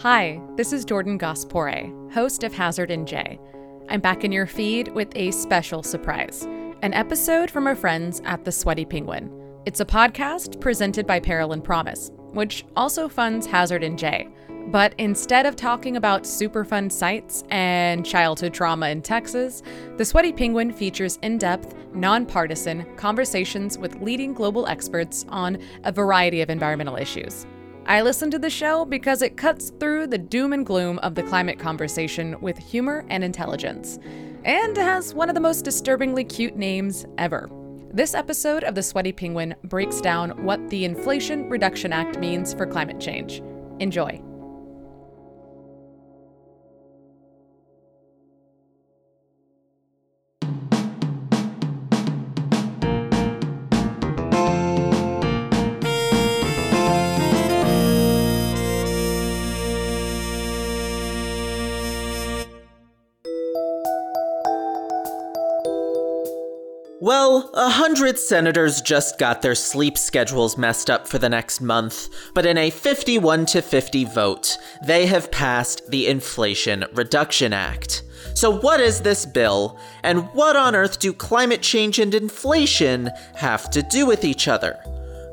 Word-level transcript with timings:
Hi, 0.00 0.42
this 0.56 0.74
is 0.74 0.84
Jordan 0.84 1.16
Gass-Pooré, 1.16 2.12
host 2.12 2.44
of 2.44 2.52
Hazard 2.52 2.90
NJ. 2.90 3.38
I'm 3.88 4.02
back 4.02 4.24
in 4.24 4.30
your 4.30 4.46
feed 4.46 4.88
with 4.88 5.08
a 5.16 5.30
special 5.30 5.82
surprise 5.82 6.46
an 6.82 6.92
episode 6.92 7.50
from 7.50 7.66
our 7.66 7.74
friends 7.74 8.20
at 8.26 8.44
The 8.44 8.52
Sweaty 8.52 8.84
Penguin. 8.84 9.32
It's 9.64 9.80
a 9.80 9.86
podcast 9.86 10.60
presented 10.60 11.06
by 11.06 11.18
Peril 11.18 11.54
and 11.54 11.64
Promise, 11.64 12.10
which 12.34 12.66
also 12.76 13.08
funds 13.08 13.46
Hazard 13.46 13.80
NJ. 13.80 14.30
But 14.70 14.94
instead 14.98 15.46
of 15.46 15.56
talking 15.56 15.96
about 15.96 16.24
Superfund 16.24 16.92
sites 16.92 17.42
and 17.48 18.04
childhood 18.04 18.52
trauma 18.52 18.90
in 18.90 19.00
Texas, 19.00 19.62
The 19.96 20.04
Sweaty 20.04 20.32
Penguin 20.34 20.74
features 20.74 21.18
in 21.22 21.38
depth, 21.38 21.74
nonpartisan 21.94 22.84
conversations 22.96 23.78
with 23.78 24.02
leading 24.02 24.34
global 24.34 24.66
experts 24.66 25.24
on 25.30 25.56
a 25.84 25.90
variety 25.90 26.42
of 26.42 26.50
environmental 26.50 26.96
issues. 26.96 27.46
I 27.88 28.02
listen 28.02 28.32
to 28.32 28.38
the 28.40 28.50
show 28.50 28.84
because 28.84 29.22
it 29.22 29.36
cuts 29.36 29.70
through 29.78 30.08
the 30.08 30.18
doom 30.18 30.52
and 30.52 30.66
gloom 30.66 30.98
of 31.00 31.14
the 31.14 31.22
climate 31.22 31.60
conversation 31.60 32.36
with 32.40 32.58
humor 32.58 33.04
and 33.10 33.22
intelligence, 33.22 34.00
and 34.44 34.76
has 34.76 35.14
one 35.14 35.28
of 35.28 35.36
the 35.36 35.40
most 35.40 35.64
disturbingly 35.64 36.24
cute 36.24 36.56
names 36.56 37.06
ever. 37.16 37.48
This 37.92 38.12
episode 38.12 38.64
of 38.64 38.74
The 38.74 38.82
Sweaty 38.82 39.12
Penguin 39.12 39.54
breaks 39.62 40.00
down 40.00 40.44
what 40.44 40.68
the 40.68 40.84
Inflation 40.84 41.48
Reduction 41.48 41.92
Act 41.92 42.18
means 42.18 42.52
for 42.54 42.66
climate 42.66 42.98
change. 42.98 43.40
Enjoy. 43.78 44.20
Well, 67.18 67.48
a 67.54 67.70
hundred 67.70 68.18
senators 68.18 68.82
just 68.82 69.18
got 69.18 69.40
their 69.40 69.54
sleep 69.54 69.96
schedules 69.96 70.58
messed 70.58 70.90
up 70.90 71.08
for 71.08 71.16
the 71.16 71.30
next 71.30 71.62
month, 71.62 72.10
but 72.34 72.44
in 72.44 72.58
a 72.58 72.68
51 72.68 73.46
to 73.46 73.62
50 73.62 74.04
vote, 74.04 74.58
they 74.84 75.06
have 75.06 75.30
passed 75.30 75.90
the 75.90 76.08
Inflation 76.08 76.84
Reduction 76.92 77.54
Act. 77.54 78.02
So, 78.34 78.50
what 78.50 78.80
is 78.80 79.00
this 79.00 79.24
bill, 79.24 79.78
and 80.02 80.30
what 80.34 80.56
on 80.56 80.76
earth 80.76 80.98
do 80.98 81.14
climate 81.14 81.62
change 81.62 81.98
and 81.98 82.14
inflation 82.14 83.10
have 83.36 83.70
to 83.70 83.80
do 83.80 84.04
with 84.04 84.22
each 84.22 84.46
other? 84.46 84.78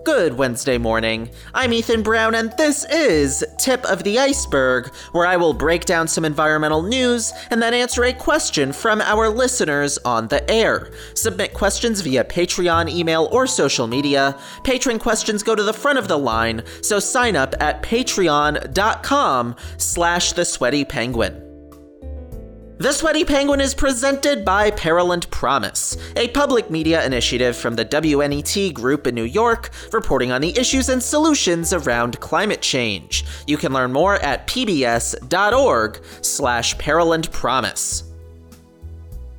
Good 0.03 0.37
Wednesday 0.37 0.77
morning. 0.77 1.29
I'm 1.53 1.71
Ethan 1.71 2.03
Brown, 2.03 2.35
and 2.35 2.51
this 2.57 2.83
is 2.85 3.43
Tip 3.57 3.85
of 3.85 4.03
the 4.03 4.19
Iceberg, 4.19 4.93
where 5.13 5.25
I 5.25 5.37
will 5.37 5.53
break 5.53 5.85
down 5.85 6.09
some 6.09 6.25
environmental 6.25 6.83
news 6.83 7.31
and 7.49 7.61
then 7.61 7.73
answer 7.73 8.03
a 8.03 8.11
question 8.11 8.73
from 8.73 8.99
our 8.99 9.29
listeners 9.29 9.97
on 9.99 10.27
the 10.27 10.49
air. 10.51 10.91
Submit 11.13 11.53
questions 11.53 12.01
via 12.01 12.25
Patreon, 12.25 12.89
email, 12.89 13.29
or 13.31 13.47
social 13.47 13.87
media. 13.87 14.37
Patron 14.65 14.99
questions 14.99 15.41
go 15.41 15.55
to 15.55 15.63
the 15.63 15.71
front 15.71 15.97
of 15.97 16.09
the 16.09 16.19
line, 16.19 16.63
so 16.81 16.99
sign 16.99 17.37
up 17.37 17.55
at 17.61 17.81
patreon.com 17.81 19.55
slash 19.77 20.33
the 20.33 20.43
sweaty 20.43 20.83
penguin. 20.83 21.42
The 22.83 22.91
Sweaty 22.91 23.23
Penguin 23.23 23.61
is 23.61 23.73
presented 23.73 24.43
by 24.43 24.69
Peril 24.69 25.17
Promise, 25.31 25.95
a 26.17 26.27
public 26.27 26.69
media 26.69 27.05
initiative 27.05 27.55
from 27.55 27.77
the 27.77 27.85
WNET 27.85 28.73
Group 28.73 29.07
in 29.07 29.15
New 29.15 29.23
York, 29.23 29.69
reporting 29.93 30.33
on 30.33 30.41
the 30.41 30.53
issues 30.59 30.89
and 30.89 31.01
solutions 31.01 31.71
around 31.71 32.19
climate 32.19 32.61
change. 32.61 33.23
You 33.47 33.55
can 33.55 33.71
learn 33.71 33.93
more 33.93 34.15
at 34.15 34.47
pbs.org 34.47 36.03
slash 36.19 36.77
Peril 36.77 37.17
Promise. 37.31 38.03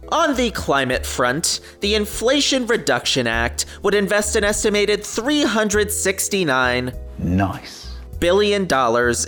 On 0.08 0.34
the 0.34 0.50
climate 0.52 1.04
front, 1.04 1.60
the 1.80 1.96
Inflation 1.96 2.66
Reduction 2.66 3.26
Act 3.26 3.66
would 3.82 3.94
invest 3.94 4.36
an 4.36 4.44
estimated 4.44 5.04
369 5.04 6.94
Nice. 7.18 7.83
Billion 8.24 8.62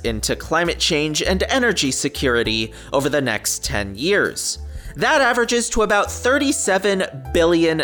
into 0.04 0.34
climate 0.36 0.78
change 0.78 1.22
and 1.22 1.42
energy 1.50 1.90
security 1.90 2.72
over 2.94 3.10
the 3.10 3.20
next 3.20 3.62
10 3.62 3.94
years. 3.94 4.58
That 4.96 5.20
averages 5.20 5.68
to 5.70 5.82
about 5.82 6.06
$37 6.06 7.34
billion 7.34 7.78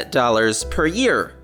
per 0.70 0.86
year. 0.86 1.34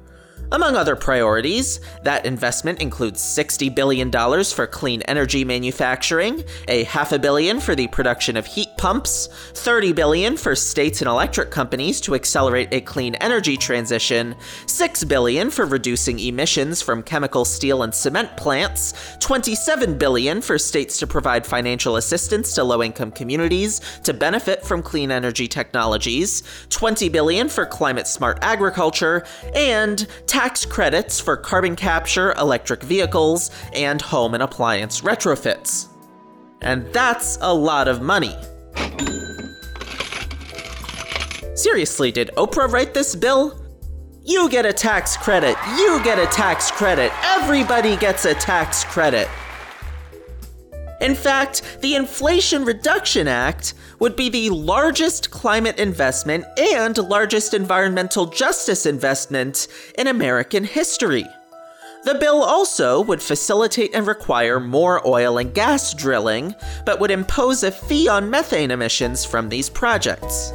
Among 0.52 0.74
other 0.74 0.96
priorities, 0.96 1.80
that 2.02 2.24
investment 2.24 2.80
includes 2.80 3.20
$60 3.20 3.74
billion 3.74 4.10
for 4.10 4.66
clean 4.66 5.02
energy 5.02 5.44
manufacturing, 5.44 6.44
a 6.66 6.84
half 6.84 7.12
a 7.12 7.18
billion 7.18 7.60
for 7.60 7.74
the 7.74 7.88
production 7.88 8.38
of 8.38 8.46
heat 8.46 8.67
pumps, 8.78 9.28
30 9.54 9.92
billion 9.92 10.36
for 10.36 10.54
states 10.54 11.02
and 11.02 11.08
electric 11.08 11.50
companies 11.50 12.00
to 12.00 12.14
accelerate 12.14 12.68
a 12.72 12.80
clean 12.80 13.16
energy 13.16 13.56
transition, 13.56 14.34
6 14.66 15.04
billion 15.04 15.50
for 15.50 15.66
reducing 15.66 16.18
emissions 16.20 16.80
from 16.80 17.02
chemical 17.02 17.44
steel 17.44 17.82
and 17.82 17.94
cement 17.94 18.34
plants, 18.36 18.94
27 19.20 19.98
billion 19.98 20.40
for 20.40 20.56
states 20.56 20.98
to 20.98 21.06
provide 21.06 21.44
financial 21.44 21.96
assistance 21.96 22.54
to 22.54 22.64
low-income 22.64 23.10
communities 23.10 23.80
to 24.04 24.14
benefit 24.14 24.64
from 24.64 24.82
clean 24.82 25.10
energy 25.10 25.48
technologies, 25.48 26.42
20 26.70 27.08
billion 27.08 27.48
for 27.48 27.66
climate-smart 27.66 28.38
agriculture, 28.42 29.26
and 29.54 30.06
tax 30.26 30.64
credits 30.64 31.20
for 31.20 31.36
carbon 31.36 31.74
capture, 31.76 32.32
electric 32.34 32.82
vehicles, 32.82 33.50
and 33.74 34.00
home 34.00 34.34
and 34.34 34.42
appliance 34.42 35.00
retrofits. 35.00 35.88
And 36.60 36.86
that's 36.92 37.38
a 37.40 37.52
lot 37.52 37.88
of 37.88 38.02
money. 38.02 38.36
Seriously, 41.58 42.12
did 42.12 42.30
Oprah 42.36 42.70
write 42.70 42.94
this 42.94 43.16
bill? 43.16 43.60
You 44.22 44.48
get 44.48 44.64
a 44.64 44.72
tax 44.72 45.16
credit. 45.16 45.56
You 45.76 46.00
get 46.04 46.16
a 46.16 46.26
tax 46.26 46.70
credit. 46.70 47.10
Everybody 47.24 47.96
gets 47.96 48.26
a 48.26 48.34
tax 48.34 48.84
credit. 48.84 49.28
In 51.00 51.16
fact, 51.16 51.78
the 51.80 51.96
Inflation 51.96 52.64
Reduction 52.64 53.26
Act 53.26 53.74
would 53.98 54.14
be 54.14 54.28
the 54.28 54.50
largest 54.50 55.32
climate 55.32 55.80
investment 55.80 56.44
and 56.56 56.96
largest 56.96 57.52
environmental 57.54 58.26
justice 58.26 58.86
investment 58.86 59.66
in 59.98 60.06
American 60.06 60.62
history. 60.62 61.26
The 62.04 62.14
bill 62.14 62.44
also 62.44 63.00
would 63.02 63.20
facilitate 63.20 63.96
and 63.96 64.06
require 64.06 64.60
more 64.60 65.04
oil 65.04 65.38
and 65.38 65.52
gas 65.52 65.92
drilling, 65.92 66.54
but 66.86 67.00
would 67.00 67.10
impose 67.10 67.64
a 67.64 67.72
fee 67.72 68.06
on 68.06 68.30
methane 68.30 68.70
emissions 68.70 69.24
from 69.24 69.48
these 69.48 69.68
projects. 69.68 70.52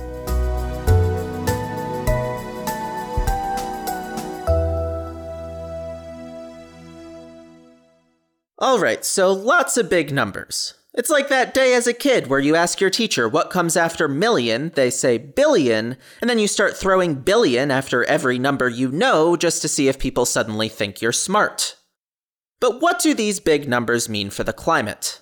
Alright, 8.63 9.03
so 9.03 9.33
lots 9.33 9.75
of 9.75 9.89
big 9.89 10.13
numbers. 10.13 10.75
It's 10.93 11.09
like 11.09 11.27
that 11.27 11.53
day 11.53 11.73
as 11.73 11.85
a 11.85 11.91
kid 11.91 12.27
where 12.27 12.39
you 12.39 12.55
ask 12.55 12.79
your 12.79 12.89
teacher 12.89 13.27
what 13.27 13.49
comes 13.49 13.75
after 13.75 14.07
million, 14.07 14.71
they 14.75 14.89
say 14.89 15.17
billion, 15.17 15.97
and 16.21 16.29
then 16.29 16.39
you 16.39 16.47
start 16.47 16.77
throwing 16.77 17.15
billion 17.15 17.71
after 17.71 18.05
every 18.05 18.39
number 18.39 18.69
you 18.69 18.89
know 18.89 19.35
just 19.35 19.61
to 19.63 19.67
see 19.67 19.89
if 19.89 19.99
people 19.99 20.25
suddenly 20.25 20.69
think 20.69 21.01
you're 21.01 21.11
smart. 21.11 21.75
But 22.61 22.79
what 22.79 22.99
do 22.99 23.13
these 23.13 23.41
big 23.41 23.67
numbers 23.67 24.07
mean 24.07 24.29
for 24.29 24.45
the 24.45 24.53
climate? 24.53 25.19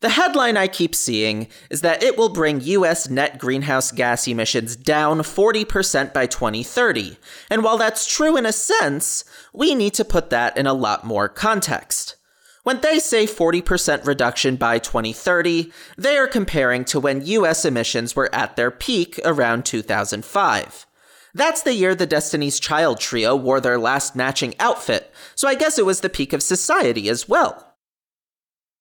The 0.00 0.08
headline 0.08 0.56
I 0.56 0.66
keep 0.66 0.96
seeing 0.96 1.46
is 1.70 1.82
that 1.82 2.02
it 2.02 2.18
will 2.18 2.28
bring 2.28 2.60
US 2.60 3.08
net 3.08 3.38
greenhouse 3.38 3.92
gas 3.92 4.26
emissions 4.26 4.74
down 4.74 5.20
40% 5.20 6.12
by 6.12 6.26
2030. 6.26 7.18
And 7.48 7.62
while 7.62 7.78
that's 7.78 8.12
true 8.12 8.36
in 8.36 8.44
a 8.44 8.52
sense, 8.52 9.24
we 9.52 9.76
need 9.76 9.94
to 9.94 10.04
put 10.04 10.30
that 10.30 10.56
in 10.56 10.66
a 10.66 10.74
lot 10.74 11.04
more 11.04 11.28
context. 11.28 12.16
When 12.64 12.80
they 12.80 12.98
say 12.98 13.26
40% 13.26 14.06
reduction 14.06 14.56
by 14.56 14.78
2030, 14.78 15.70
they 15.98 16.16
are 16.16 16.26
comparing 16.26 16.86
to 16.86 16.98
when 16.98 17.24
US 17.26 17.66
emissions 17.66 18.16
were 18.16 18.34
at 18.34 18.56
their 18.56 18.70
peak 18.70 19.20
around 19.22 19.66
2005. 19.66 20.86
That's 21.34 21.62
the 21.62 21.74
year 21.74 21.94
the 21.94 22.06
Destiny's 22.06 22.58
Child 22.58 23.00
trio 23.00 23.36
wore 23.36 23.60
their 23.60 23.78
last 23.78 24.16
matching 24.16 24.54
outfit, 24.58 25.12
so 25.34 25.46
I 25.46 25.56
guess 25.56 25.78
it 25.78 25.84
was 25.84 26.00
the 26.00 26.08
peak 26.08 26.32
of 26.32 26.42
society 26.42 27.10
as 27.10 27.28
well. 27.28 27.74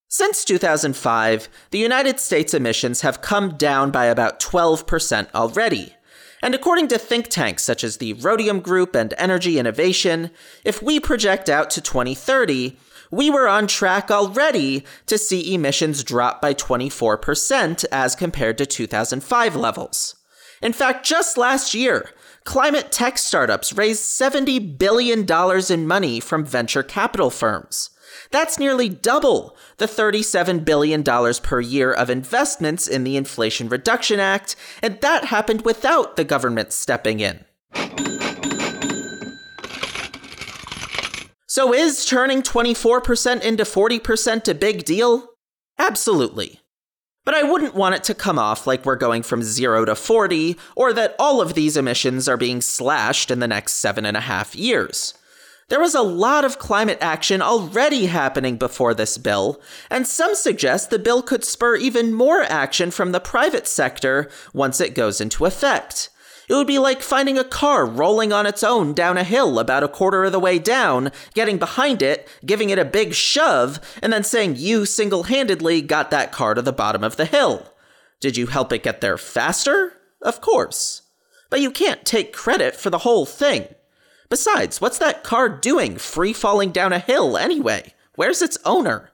Since 0.07 0.45
2005, 0.45 1.49
the 1.71 1.79
United 1.79 2.21
States 2.21 2.53
emissions 2.53 3.01
have 3.01 3.21
come 3.21 3.57
down 3.57 3.91
by 3.91 4.05
about 4.05 4.39
12% 4.39 5.27
already. 5.35 5.93
And 6.41 6.55
according 6.55 6.87
to 6.89 6.97
think 6.97 7.27
tanks 7.27 7.63
such 7.63 7.83
as 7.83 7.97
the 7.97 8.13
Rhodium 8.13 8.61
Group 8.61 8.95
and 8.95 9.13
Energy 9.17 9.59
Innovation, 9.59 10.29
if 10.63 10.81
we 10.81 10.99
project 11.01 11.49
out 11.49 11.69
to 11.71 11.81
2030, 11.81 12.77
we 13.13 13.29
were 13.29 13.47
on 13.47 13.67
track 13.67 14.09
already 14.09 14.83
to 15.05 15.19
see 15.19 15.53
emissions 15.53 16.03
drop 16.03 16.41
by 16.41 16.51
24% 16.51 17.85
as 17.91 18.15
compared 18.15 18.57
to 18.57 18.65
2005 18.65 19.55
levels. 19.55 20.15
In 20.63 20.73
fact, 20.73 21.05
just 21.05 21.37
last 21.37 21.75
year, 21.75 22.09
climate 22.43 22.91
tech 22.91 23.19
startups 23.19 23.71
raised 23.71 24.01
$70 24.01 24.79
billion 24.79 25.27
in 25.69 25.87
money 25.87 26.19
from 26.19 26.43
venture 26.43 26.81
capital 26.81 27.29
firms. 27.29 27.91
That's 28.31 28.57
nearly 28.57 28.89
double 28.89 29.55
the 29.77 29.85
$37 29.85 30.65
billion 30.65 31.03
per 31.03 31.59
year 31.61 31.91
of 31.91 32.09
investments 32.09 32.87
in 32.87 33.03
the 33.03 33.15
Inflation 33.15 33.69
Reduction 33.69 34.19
Act, 34.19 34.55
and 34.81 34.99
that 35.01 35.25
happened 35.25 35.61
without 35.65 36.15
the 36.15 36.23
government 36.23 36.73
stepping 36.73 37.19
in. 37.19 37.45
So 41.53 41.71
is 41.71 42.03
turning 42.03 42.41
24% 42.41 43.43
into 43.43 43.63
40% 43.63 44.47
a 44.47 44.55
big 44.55 44.85
deal? 44.85 45.33
Absolutely. 45.77 46.61
But 47.25 47.35
I 47.35 47.43
wouldn't 47.43 47.75
want 47.75 47.93
it 47.93 48.03
to 48.05 48.15
come 48.15 48.39
off 48.39 48.65
like 48.65 48.83
we're 48.87 48.95
going 48.95 49.21
from 49.21 49.43
0 49.43 49.85
to 49.85 49.93
40, 49.93 50.57
or 50.75 50.93
that 50.93 51.15
all 51.19 51.41
of 51.41 51.53
these 51.53 51.77
emissions 51.77 52.27
are 52.27 52.37
being 52.37 52.59
slashed 52.59 53.29
in 53.29 53.37
the 53.37 53.47
next 53.47 53.73
seven 53.73 54.03
and 54.03 54.17
a 54.17 54.21
half 54.21 54.55
years. 54.55 55.13
There 55.69 55.79
was 55.79 55.93
a 55.93 56.01
lot 56.01 56.43
of 56.43 56.57
climate 56.57 56.97
action 57.01 57.39
already 57.39 58.07
happening 58.07 58.57
before 58.57 58.95
this 58.95 59.19
bill, 59.19 59.61
and 59.91 60.07
some 60.07 60.33
suggest 60.33 60.89
the 60.89 60.97
bill 60.97 61.21
could 61.21 61.45
spur 61.45 61.75
even 61.75 62.15
more 62.15 62.41
action 62.41 62.89
from 62.89 63.11
the 63.11 63.19
private 63.19 63.67
sector 63.67 64.27
once 64.55 64.81
it 64.81 64.95
goes 64.95 65.21
into 65.21 65.45
effect. 65.45 66.09
It 66.49 66.53
would 66.53 66.67
be 66.67 66.79
like 66.79 67.01
finding 67.01 67.37
a 67.37 67.43
car 67.43 67.85
rolling 67.85 68.33
on 68.33 68.45
its 68.45 68.63
own 68.63 68.93
down 68.93 69.17
a 69.17 69.23
hill 69.23 69.59
about 69.59 69.83
a 69.83 69.87
quarter 69.87 70.25
of 70.25 70.31
the 70.31 70.39
way 70.39 70.59
down, 70.59 71.11
getting 71.33 71.57
behind 71.57 72.01
it, 72.01 72.27
giving 72.45 72.69
it 72.69 72.79
a 72.79 72.85
big 72.85 73.13
shove, 73.13 73.79
and 74.01 74.11
then 74.11 74.23
saying 74.23 74.55
you 74.57 74.85
single 74.85 75.23
handedly 75.23 75.81
got 75.81 76.11
that 76.11 76.31
car 76.31 76.53
to 76.53 76.61
the 76.61 76.73
bottom 76.73 77.03
of 77.03 77.15
the 77.15 77.25
hill. 77.25 77.73
Did 78.19 78.35
you 78.35 78.47
help 78.47 78.73
it 78.73 78.83
get 78.83 79.01
there 79.01 79.17
faster? 79.17 79.93
Of 80.21 80.41
course. 80.41 81.03
But 81.49 81.61
you 81.61 81.71
can't 81.71 82.05
take 82.05 82.33
credit 82.33 82.75
for 82.75 82.89
the 82.89 82.99
whole 82.99 83.25
thing. 83.25 83.67
Besides, 84.29 84.81
what's 84.81 84.97
that 84.97 85.23
car 85.23 85.47
doing 85.47 85.97
free 85.97 86.33
falling 86.33 86.71
down 86.71 86.91
a 86.91 86.99
hill 86.99 87.37
anyway? 87.37 87.93
Where's 88.15 88.41
its 88.41 88.57
owner? 88.65 89.11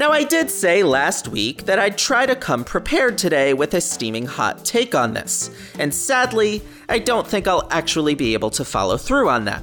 Now, 0.00 0.12
I 0.12 0.24
did 0.24 0.50
say 0.50 0.82
last 0.82 1.28
week 1.28 1.66
that 1.66 1.78
I'd 1.78 1.98
try 1.98 2.24
to 2.24 2.34
come 2.34 2.64
prepared 2.64 3.18
today 3.18 3.52
with 3.52 3.74
a 3.74 3.82
steaming 3.82 4.24
hot 4.24 4.64
take 4.64 4.94
on 4.94 5.12
this, 5.12 5.50
and 5.78 5.94
sadly, 5.94 6.62
I 6.88 6.98
don't 6.98 7.26
think 7.26 7.46
I'll 7.46 7.68
actually 7.70 8.14
be 8.14 8.32
able 8.32 8.48
to 8.52 8.64
follow 8.64 8.96
through 8.96 9.28
on 9.28 9.44
that. 9.44 9.62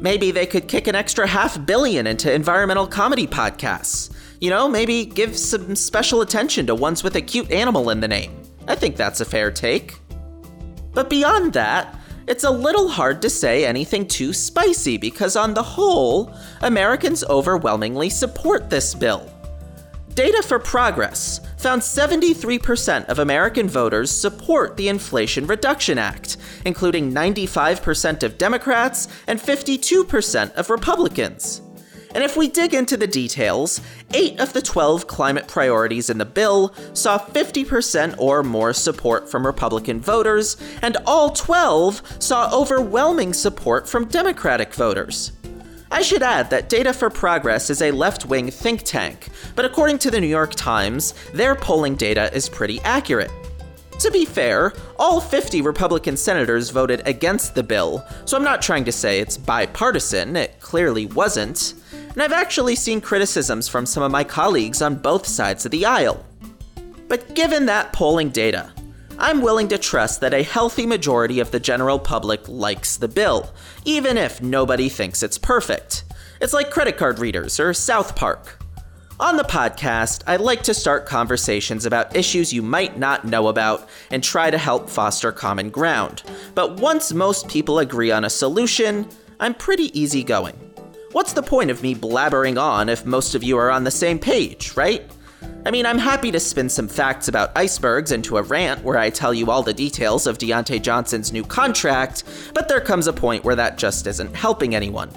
Maybe 0.00 0.32
they 0.32 0.44
could 0.44 0.66
kick 0.66 0.88
an 0.88 0.96
extra 0.96 1.24
half 1.24 1.64
billion 1.64 2.08
into 2.08 2.34
environmental 2.34 2.88
comedy 2.88 3.28
podcasts. 3.28 4.12
You 4.40 4.50
know, 4.50 4.68
maybe 4.68 5.04
give 5.04 5.38
some 5.38 5.76
special 5.76 6.20
attention 6.20 6.66
to 6.66 6.74
ones 6.74 7.04
with 7.04 7.14
a 7.14 7.22
cute 7.22 7.52
animal 7.52 7.90
in 7.90 8.00
the 8.00 8.08
name. 8.08 8.42
I 8.66 8.74
think 8.74 8.96
that's 8.96 9.20
a 9.20 9.24
fair 9.24 9.52
take. 9.52 10.00
But 10.94 11.08
beyond 11.08 11.52
that, 11.52 11.96
it's 12.26 12.42
a 12.42 12.50
little 12.50 12.88
hard 12.88 13.22
to 13.22 13.30
say 13.30 13.64
anything 13.64 14.08
too 14.08 14.32
spicy 14.32 14.96
because, 14.96 15.36
on 15.36 15.54
the 15.54 15.62
whole, 15.62 16.34
Americans 16.62 17.22
overwhelmingly 17.22 18.10
support 18.10 18.68
this 18.68 18.92
bill. 18.92 19.32
Data 20.16 20.42
for 20.42 20.58
Progress 20.58 21.42
found 21.58 21.82
73% 21.82 23.04
of 23.04 23.18
American 23.18 23.68
voters 23.68 24.10
support 24.10 24.78
the 24.78 24.88
Inflation 24.88 25.46
Reduction 25.46 25.98
Act, 25.98 26.38
including 26.64 27.12
95% 27.12 28.22
of 28.22 28.38
Democrats 28.38 29.08
and 29.26 29.38
52% 29.38 30.54
of 30.54 30.70
Republicans. 30.70 31.60
And 32.14 32.24
if 32.24 32.34
we 32.34 32.48
dig 32.48 32.72
into 32.72 32.96
the 32.96 33.06
details, 33.06 33.82
8 34.14 34.40
of 34.40 34.54
the 34.54 34.62
12 34.62 35.06
climate 35.06 35.48
priorities 35.48 36.08
in 36.08 36.16
the 36.16 36.24
bill 36.24 36.74
saw 36.94 37.18
50% 37.18 38.14
or 38.16 38.42
more 38.42 38.72
support 38.72 39.30
from 39.30 39.44
Republican 39.44 40.00
voters, 40.00 40.56
and 40.80 40.96
all 41.04 41.28
12 41.28 42.22
saw 42.22 42.50
overwhelming 42.58 43.34
support 43.34 43.86
from 43.86 44.06
Democratic 44.06 44.72
voters. 44.72 45.32
I 45.90 46.02
should 46.02 46.22
add 46.22 46.50
that 46.50 46.68
Data 46.68 46.92
for 46.92 47.10
Progress 47.10 47.70
is 47.70 47.80
a 47.80 47.92
left 47.92 48.26
wing 48.26 48.50
think 48.50 48.82
tank, 48.82 49.28
but 49.54 49.64
according 49.64 49.98
to 49.98 50.10
the 50.10 50.20
New 50.20 50.26
York 50.26 50.54
Times, 50.54 51.14
their 51.32 51.54
polling 51.54 51.94
data 51.94 52.34
is 52.34 52.48
pretty 52.48 52.80
accurate. 52.80 53.30
To 54.00 54.10
be 54.10 54.24
fair, 54.24 54.74
all 54.98 55.20
50 55.20 55.62
Republican 55.62 56.16
senators 56.16 56.70
voted 56.70 57.02
against 57.06 57.54
the 57.54 57.62
bill, 57.62 58.04
so 58.24 58.36
I'm 58.36 58.44
not 58.44 58.60
trying 58.60 58.84
to 58.84 58.92
say 58.92 59.20
it's 59.20 59.38
bipartisan, 59.38 60.36
it 60.36 60.60
clearly 60.60 61.06
wasn't. 61.06 61.74
And 62.12 62.22
I've 62.22 62.32
actually 62.32 62.74
seen 62.74 63.00
criticisms 63.00 63.68
from 63.68 63.86
some 63.86 64.02
of 64.02 64.10
my 64.10 64.24
colleagues 64.24 64.82
on 64.82 64.96
both 64.96 65.26
sides 65.26 65.64
of 65.64 65.70
the 65.70 65.86
aisle. 65.86 66.24
But 67.08 67.34
given 67.34 67.66
that 67.66 67.92
polling 67.92 68.30
data, 68.30 68.72
I'm 69.18 69.40
willing 69.40 69.68
to 69.68 69.78
trust 69.78 70.20
that 70.20 70.34
a 70.34 70.42
healthy 70.42 70.84
majority 70.84 71.40
of 71.40 71.50
the 71.50 71.58
general 71.58 71.98
public 71.98 72.46
likes 72.48 72.98
the 72.98 73.08
bill, 73.08 73.50
even 73.86 74.18
if 74.18 74.42
nobody 74.42 74.90
thinks 74.90 75.22
it's 75.22 75.38
perfect. 75.38 76.04
It's 76.38 76.52
like 76.52 76.70
credit 76.70 76.98
card 76.98 77.18
readers 77.18 77.58
or 77.58 77.72
South 77.72 78.14
Park. 78.14 78.58
On 79.18 79.38
the 79.38 79.42
podcast, 79.44 80.22
I 80.26 80.36
like 80.36 80.62
to 80.64 80.74
start 80.74 81.06
conversations 81.06 81.86
about 81.86 82.14
issues 82.14 82.52
you 82.52 82.60
might 82.60 82.98
not 82.98 83.24
know 83.24 83.48
about 83.48 83.88
and 84.10 84.22
try 84.22 84.50
to 84.50 84.58
help 84.58 84.90
foster 84.90 85.32
common 85.32 85.70
ground. 85.70 86.22
But 86.54 86.78
once 86.80 87.14
most 87.14 87.48
people 87.48 87.78
agree 87.78 88.10
on 88.10 88.26
a 88.26 88.30
solution, 88.30 89.08
I'm 89.40 89.54
pretty 89.54 89.98
easygoing. 89.98 90.56
What's 91.12 91.32
the 91.32 91.42
point 91.42 91.70
of 91.70 91.82
me 91.82 91.94
blabbering 91.94 92.60
on 92.60 92.90
if 92.90 93.06
most 93.06 93.34
of 93.34 93.42
you 93.42 93.56
are 93.56 93.70
on 93.70 93.84
the 93.84 93.90
same 93.90 94.18
page, 94.18 94.76
right? 94.76 95.10
I 95.66 95.70
mean, 95.72 95.84
I'm 95.84 95.98
happy 95.98 96.30
to 96.30 96.38
spin 96.38 96.68
some 96.68 96.86
facts 96.86 97.26
about 97.26 97.50
icebergs 97.56 98.12
into 98.12 98.36
a 98.36 98.42
rant 98.42 98.84
where 98.84 98.98
I 98.98 99.10
tell 99.10 99.34
you 99.34 99.50
all 99.50 99.62
the 99.62 99.74
details 99.74 100.26
of 100.26 100.38
Diontae 100.38 100.80
Johnson's 100.80 101.32
new 101.32 101.42
contract, 101.42 102.22
but 102.54 102.68
there 102.68 102.80
comes 102.80 103.08
a 103.08 103.12
point 103.12 103.42
where 103.42 103.56
that 103.56 103.76
just 103.76 104.06
isn't 104.06 104.36
helping 104.36 104.74
anyone. 104.76 105.10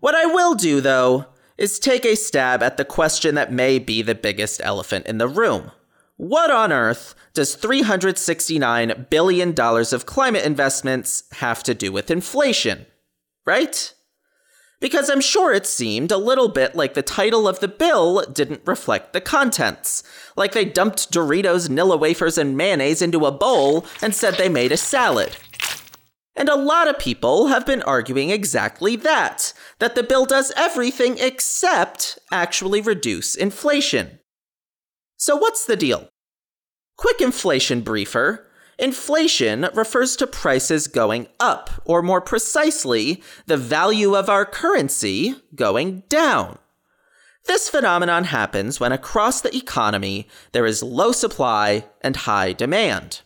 What 0.00 0.14
I 0.14 0.24
will 0.24 0.54
do, 0.54 0.80
though, 0.80 1.26
is 1.58 1.78
take 1.78 2.06
a 2.06 2.16
stab 2.16 2.62
at 2.62 2.78
the 2.78 2.86
question 2.86 3.34
that 3.34 3.52
may 3.52 3.78
be 3.78 4.00
the 4.00 4.14
biggest 4.14 4.62
elephant 4.64 5.06
in 5.06 5.18
the 5.18 5.28
room. 5.28 5.72
What 6.16 6.50
on 6.50 6.72
earth 6.72 7.14
does 7.34 7.54
$369 7.54 9.10
billion 9.10 9.54
of 9.58 10.06
climate 10.06 10.44
investments 10.44 11.24
have 11.32 11.62
to 11.64 11.74
do 11.74 11.92
with 11.92 12.10
inflation? 12.10 12.86
Right? 13.50 13.92
Because 14.80 15.10
I'm 15.10 15.20
sure 15.20 15.52
it 15.52 15.66
seemed 15.66 16.12
a 16.12 16.16
little 16.16 16.48
bit 16.48 16.76
like 16.76 16.94
the 16.94 17.02
title 17.02 17.48
of 17.48 17.58
the 17.58 17.68
bill 17.68 18.24
didn't 18.32 18.62
reflect 18.64 19.12
the 19.12 19.20
contents. 19.20 20.04
Like 20.36 20.52
they 20.52 20.64
dumped 20.64 21.12
Doritos, 21.12 21.68
Nilla 21.68 21.98
wafers, 21.98 22.38
and 22.38 22.56
mayonnaise 22.56 23.02
into 23.02 23.26
a 23.26 23.32
bowl 23.32 23.84
and 24.00 24.14
said 24.14 24.34
they 24.34 24.48
made 24.48 24.70
a 24.70 24.76
salad. 24.76 25.36
And 26.36 26.48
a 26.48 26.54
lot 26.54 26.86
of 26.86 26.98
people 26.98 27.48
have 27.48 27.66
been 27.66 27.82
arguing 27.82 28.30
exactly 28.30 28.94
that 28.96 29.52
that 29.80 29.96
the 29.96 30.04
bill 30.04 30.26
does 30.26 30.52
everything 30.56 31.18
except 31.18 32.20
actually 32.30 32.80
reduce 32.80 33.34
inflation. 33.34 34.20
So, 35.16 35.36
what's 35.36 35.66
the 35.66 35.76
deal? 35.76 36.08
Quick 36.96 37.20
inflation 37.20 37.80
briefer 37.80 38.46
Inflation 38.80 39.68
refers 39.74 40.16
to 40.16 40.26
prices 40.26 40.86
going 40.86 41.28
up, 41.38 41.70
or 41.84 42.00
more 42.00 42.22
precisely, 42.22 43.22
the 43.44 43.58
value 43.58 44.16
of 44.16 44.30
our 44.30 44.46
currency 44.46 45.34
going 45.54 46.02
down. 46.08 46.58
This 47.44 47.68
phenomenon 47.68 48.24
happens 48.24 48.80
when 48.80 48.90
across 48.90 49.42
the 49.42 49.54
economy 49.54 50.26
there 50.52 50.64
is 50.64 50.82
low 50.82 51.12
supply 51.12 51.84
and 52.00 52.16
high 52.16 52.54
demand. 52.54 53.20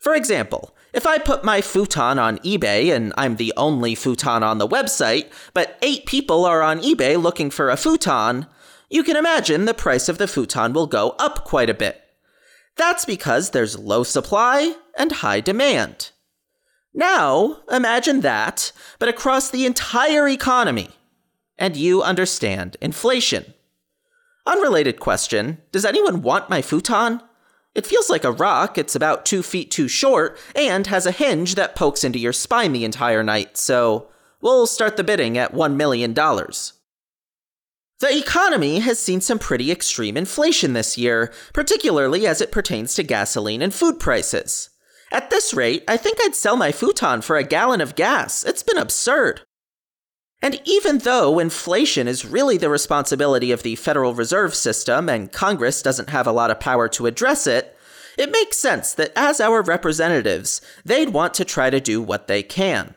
For 0.00 0.14
example, 0.14 0.76
if 0.92 1.06
I 1.06 1.16
put 1.16 1.44
my 1.44 1.62
futon 1.62 2.18
on 2.18 2.36
eBay 2.40 2.94
and 2.94 3.14
I'm 3.16 3.36
the 3.36 3.54
only 3.56 3.94
futon 3.94 4.42
on 4.42 4.58
the 4.58 4.68
website, 4.68 5.30
but 5.54 5.78
eight 5.80 6.04
people 6.04 6.44
are 6.44 6.60
on 6.60 6.82
eBay 6.82 7.20
looking 7.20 7.48
for 7.48 7.70
a 7.70 7.78
futon, 7.78 8.46
you 8.90 9.02
can 9.02 9.16
imagine 9.16 9.64
the 9.64 9.72
price 9.72 10.10
of 10.10 10.18
the 10.18 10.28
futon 10.28 10.74
will 10.74 10.86
go 10.86 11.16
up 11.18 11.44
quite 11.44 11.70
a 11.70 11.74
bit. 11.74 12.03
That's 12.76 13.04
because 13.04 13.50
there's 13.50 13.78
low 13.78 14.02
supply 14.02 14.74
and 14.98 15.12
high 15.12 15.40
demand. 15.40 16.10
Now, 16.92 17.60
imagine 17.70 18.20
that, 18.20 18.72
but 18.98 19.08
across 19.08 19.50
the 19.50 19.66
entire 19.66 20.28
economy, 20.28 20.90
and 21.58 21.76
you 21.76 22.02
understand 22.02 22.76
inflation. 22.80 23.54
Unrelated 24.46 25.00
question 25.00 25.58
Does 25.72 25.84
anyone 25.84 26.22
want 26.22 26.50
my 26.50 26.62
futon? 26.62 27.20
It 27.74 27.86
feels 27.86 28.08
like 28.08 28.22
a 28.22 28.30
rock, 28.30 28.78
it's 28.78 28.94
about 28.94 29.26
two 29.26 29.42
feet 29.42 29.70
too 29.72 29.88
short, 29.88 30.38
and 30.54 30.86
has 30.86 31.06
a 31.06 31.10
hinge 31.10 31.56
that 31.56 31.74
pokes 31.74 32.04
into 32.04 32.20
your 32.20 32.32
spine 32.32 32.72
the 32.72 32.84
entire 32.84 33.24
night, 33.24 33.56
so 33.56 34.08
we'll 34.40 34.68
start 34.68 34.96
the 34.96 35.02
bidding 35.02 35.36
at 35.36 35.52
$1 35.52 35.74
million. 35.74 36.14
The 38.04 38.18
economy 38.18 38.80
has 38.80 38.98
seen 38.98 39.22
some 39.22 39.38
pretty 39.38 39.72
extreme 39.72 40.18
inflation 40.18 40.74
this 40.74 40.98
year, 40.98 41.32
particularly 41.54 42.26
as 42.26 42.42
it 42.42 42.52
pertains 42.52 42.94
to 42.96 43.02
gasoline 43.02 43.62
and 43.62 43.72
food 43.72 43.98
prices. 43.98 44.68
At 45.10 45.30
this 45.30 45.54
rate, 45.54 45.84
I 45.88 45.96
think 45.96 46.18
I'd 46.20 46.34
sell 46.34 46.54
my 46.54 46.70
futon 46.70 47.22
for 47.22 47.38
a 47.38 47.42
gallon 47.42 47.80
of 47.80 47.94
gas. 47.94 48.44
It's 48.44 48.62
been 48.62 48.76
absurd. 48.76 49.40
And 50.42 50.60
even 50.66 50.98
though 50.98 51.38
inflation 51.38 52.06
is 52.06 52.26
really 52.26 52.58
the 52.58 52.68
responsibility 52.68 53.50
of 53.52 53.62
the 53.62 53.74
Federal 53.74 54.12
Reserve 54.12 54.54
System 54.54 55.08
and 55.08 55.32
Congress 55.32 55.80
doesn't 55.80 56.10
have 56.10 56.26
a 56.26 56.32
lot 56.32 56.50
of 56.50 56.60
power 56.60 56.90
to 56.90 57.06
address 57.06 57.46
it, 57.46 57.74
it 58.18 58.30
makes 58.30 58.58
sense 58.58 58.92
that 58.92 59.12
as 59.16 59.40
our 59.40 59.62
representatives, 59.62 60.60
they'd 60.84 61.14
want 61.14 61.32
to 61.32 61.44
try 61.46 61.70
to 61.70 61.80
do 61.80 62.02
what 62.02 62.26
they 62.26 62.42
can. 62.42 62.96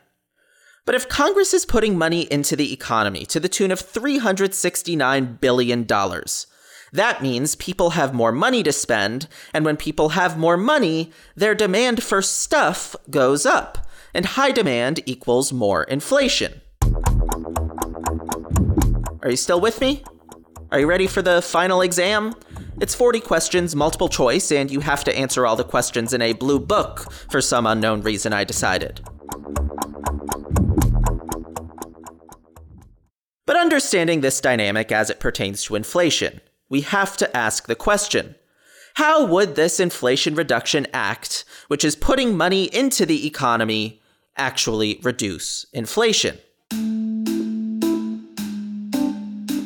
But 0.87 0.95
if 0.95 1.09
Congress 1.09 1.53
is 1.53 1.65
putting 1.65 1.97
money 1.97 2.21
into 2.31 2.55
the 2.55 2.71
economy 2.71 3.25
to 3.25 3.41
the 3.41 3.49
tune 3.49 3.71
of 3.71 3.81
$369 3.81 5.41
billion, 5.41 5.85
that 6.93 7.21
means 7.21 7.55
people 7.57 7.89
have 7.89 8.13
more 8.13 8.31
money 8.31 8.63
to 8.63 8.71
spend, 8.71 9.27
and 9.53 9.65
when 9.65 9.75
people 9.75 10.09
have 10.09 10.37
more 10.37 10.55
money, 10.55 11.11
their 11.35 11.53
demand 11.53 12.01
for 12.01 12.21
stuff 12.21 12.95
goes 13.09 13.45
up, 13.45 13.85
and 14.13 14.25
high 14.25 14.51
demand 14.51 15.01
equals 15.05 15.51
more 15.51 15.83
inflation. 15.83 16.61
Are 19.21 19.29
you 19.29 19.35
still 19.35 19.59
with 19.59 19.81
me? 19.81 20.05
Are 20.71 20.79
you 20.79 20.87
ready 20.87 21.07
for 21.07 21.21
the 21.21 21.41
final 21.41 21.81
exam? 21.81 22.33
It's 22.79 22.95
40 22.95 23.19
questions, 23.19 23.75
multiple 23.75 24.07
choice, 24.07 24.53
and 24.53 24.71
you 24.71 24.79
have 24.79 25.03
to 25.03 25.17
answer 25.17 25.45
all 25.45 25.57
the 25.57 25.65
questions 25.65 26.13
in 26.13 26.21
a 26.21 26.31
blue 26.31 26.61
book 26.61 27.11
for 27.29 27.41
some 27.41 27.67
unknown 27.67 28.03
reason 28.03 28.31
I 28.31 28.45
decided. 28.45 29.01
But 33.47 33.55
understanding 33.55 34.19
this 34.19 34.41
dynamic 34.41 34.91
as 34.91 35.09
it 35.09 35.21
pertains 35.21 35.63
to 35.63 35.75
inflation, 35.75 36.41
we 36.67 36.81
have 36.81 37.15
to 37.15 37.35
ask 37.35 37.65
the 37.65 37.75
question 37.75 38.35
How 38.95 39.25
would 39.25 39.55
this 39.55 39.79
Inflation 39.79 40.35
Reduction 40.35 40.85
Act, 40.93 41.45
which 41.69 41.85
is 41.85 41.95
putting 41.95 42.35
money 42.35 42.65
into 42.65 43.05
the 43.05 43.25
economy, 43.25 44.01
actually 44.35 44.99
reduce 45.01 45.65
inflation? 45.71 46.37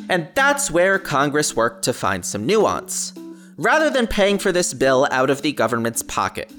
And 0.10 0.28
that's 0.36 0.70
where 0.70 1.00
Congress 1.00 1.56
worked 1.56 1.84
to 1.86 1.94
find 1.94 2.24
some 2.24 2.46
nuance. 2.46 3.14
Rather 3.58 3.90
than 3.90 4.06
paying 4.06 4.38
for 4.38 4.52
this 4.52 4.76
bill 4.76 5.08
out 5.10 5.32
of 5.32 5.42
the 5.42 5.54
government's 5.54 6.04
pocket, 6.04 6.52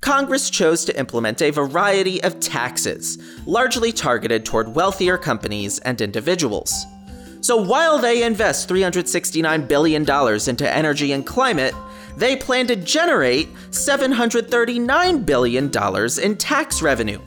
Congress 0.00 0.48
chose 0.48 0.86
to 0.86 0.98
implement 0.98 1.42
a 1.42 1.50
variety 1.50 2.22
of 2.22 2.40
taxes, 2.40 3.18
largely 3.44 3.92
targeted 3.92 4.46
toward 4.46 4.74
wealthier 4.74 5.18
companies 5.18 5.78
and 5.80 6.00
individuals. 6.00 6.86
So 7.42 7.56
while 7.56 7.98
they 7.98 8.22
invest 8.22 8.68
$369 8.68 9.68
billion 9.68 10.02
into 10.02 10.70
energy 10.70 11.12
and 11.12 11.26
climate, 11.26 11.74
they 12.16 12.34
plan 12.36 12.66
to 12.68 12.76
generate 12.76 13.52
$739 13.70 15.26
billion 15.26 15.70
in 16.22 16.36
tax 16.36 16.82
revenue. 16.82 17.20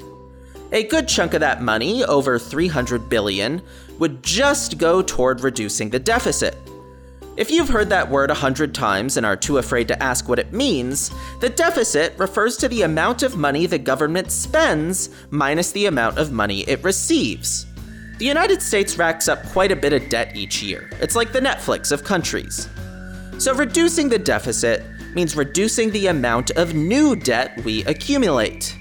A 0.72 0.84
good 0.84 1.08
chunk 1.08 1.36
of 1.36 1.42
that 1.42 1.62
money, 1.62 2.04
over 2.04 2.40
300 2.40 3.08
billion, 3.08 3.62
would 4.00 4.24
just 4.24 4.80
go 4.80 5.04
toward 5.04 5.42
reducing 5.42 5.92
the 5.92 6.00
deficit. 6.00 6.58
If 7.36 7.50
you've 7.50 7.70
heard 7.70 7.90
that 7.90 8.12
word 8.12 8.30
a 8.30 8.36
hundred 8.36 8.76
times 8.76 9.18
and 9.18 9.26
are 9.26 9.36
too 9.36 9.58
afraid 9.58 9.88
to 9.88 10.04
ask 10.04 10.30
what 10.30 10.38
it 10.38 10.54
means, 10.54 11.10
the 11.40 11.50
deficit 11.50 12.14
refers 12.20 12.58
to 12.58 12.68
the 12.68 12.84
amount 12.84 13.24
of 13.24 13.38
money 13.38 13.66
the 13.66 13.80
government 13.80 14.32
spends 14.32 15.10
minus 15.32 15.72
the 15.72 15.88
amount 15.88 16.20
of 16.20 16.32
money 16.32 16.62
it 16.70 16.84
receives. 16.84 17.66
The 18.20 18.26
United 18.26 18.62
States 18.62 19.00
racks 19.00 19.28
up 19.28 19.44
quite 19.48 19.72
a 19.72 19.76
bit 19.76 19.94
of 19.94 20.10
debt 20.10 20.36
each 20.36 20.62
year. 20.62 20.92
It's 21.02 21.16
like 21.16 21.34
the 21.34 21.40
Netflix 21.40 21.92
of 21.92 22.04
countries. 22.04 22.70
So 23.40 23.56
reducing 23.56 24.10
the 24.10 24.20
deficit 24.20 24.84
means 25.16 25.36
reducing 25.36 25.90
the 25.90 26.08
amount 26.08 26.52
of 26.52 26.76
new 26.76 27.16
debt 27.16 27.60
we 27.66 27.84
accumulate. 27.86 28.78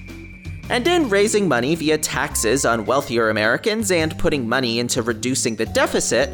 And 0.69 0.87
in 0.87 1.09
raising 1.09 1.47
money 1.47 1.73
via 1.73 1.97
taxes 1.97 2.65
on 2.65 2.85
wealthier 2.85 3.31
Americans 3.31 3.89
and 3.89 4.17
putting 4.19 4.47
money 4.47 4.77
into 4.77 5.01
reducing 5.01 5.55
the 5.55 5.65
deficit, 5.65 6.29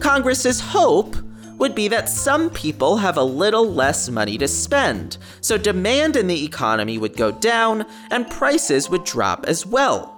Congress's 0.00 0.58
hope 0.58 1.14
would 1.60 1.74
be 1.74 1.88
that 1.88 2.08
some 2.08 2.48
people 2.50 2.96
have 2.96 3.18
a 3.18 3.22
little 3.22 3.70
less 3.70 4.08
money 4.08 4.38
to 4.38 4.48
spend, 4.48 5.18
so 5.42 5.58
demand 5.58 6.16
in 6.16 6.26
the 6.26 6.44
economy 6.44 6.96
would 6.96 7.16
go 7.16 7.30
down 7.30 7.84
and 8.10 8.30
prices 8.30 8.88
would 8.88 9.04
drop 9.04 9.44
as 9.46 9.66
well. 9.66 10.16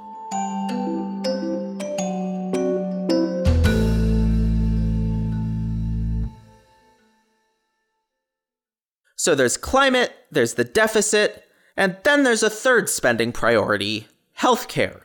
So 9.17 9.35
there's 9.35 9.57
climate, 9.57 10.13
there's 10.31 10.55
the 10.55 10.65
deficit, 10.65 11.45
and 11.77 11.97
then 12.05 12.23
there's 12.23 12.43
a 12.43 12.51
third 12.51 12.89
spending 12.89 13.33
priority 13.33 14.09
healthcare. 14.39 15.03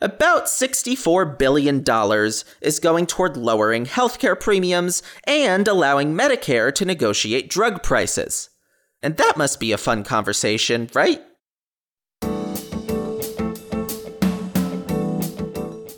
About 0.00 0.44
$64 0.44 1.38
billion 1.38 1.82
is 2.60 2.80
going 2.80 3.06
toward 3.06 3.38
lowering 3.38 3.86
healthcare 3.86 4.38
premiums 4.38 5.02
and 5.24 5.66
allowing 5.66 6.12
Medicare 6.12 6.74
to 6.74 6.84
negotiate 6.84 7.48
drug 7.48 7.82
prices. 7.82 8.50
And 9.02 9.16
that 9.16 9.38
must 9.38 9.58
be 9.58 9.72
a 9.72 9.78
fun 9.78 10.04
conversation, 10.04 10.90
right? 10.92 11.22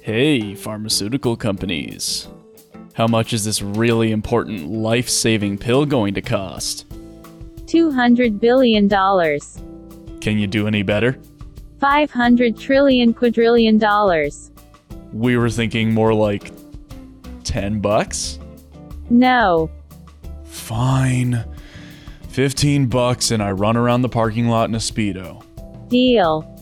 Hey, 0.02 0.55
pharmaceutical 0.55 1.37
companies. 1.37 2.28
How 2.95 3.09
much 3.09 3.33
is 3.33 3.45
this 3.45 3.62
really 3.62 4.12
important 4.12 4.71
life 4.71 5.09
saving 5.09 5.59
pill 5.59 5.85
going 5.85 6.14
to 6.14 6.23
cost? 6.23 6.88
$200 7.67 8.38
billion. 8.38 8.88
Can 10.21 10.38
you 10.38 10.47
do 10.47 10.69
any 10.69 10.85
better? 10.85 11.19
500 11.80 12.58
trillion 12.58 13.14
quadrillion 13.14 13.78
dollars. 13.78 14.50
We 15.12 15.37
were 15.37 15.50
thinking 15.50 15.92
more 15.94 16.12
like 16.12 16.52
10 17.44 17.80
bucks? 17.80 18.38
No. 19.11 19.70
Fine. 20.44 21.44
15 22.28 22.87
bucks 22.87 23.30
and 23.30 23.42
I 23.42 23.52
run 23.52 23.76
around 23.76 24.02
the 24.02 24.08
parking 24.08 24.49
lot 24.49 24.68
in 24.68 24.75
a 24.75 24.78
Speedo. 24.78 25.42
Deal. 25.88 26.54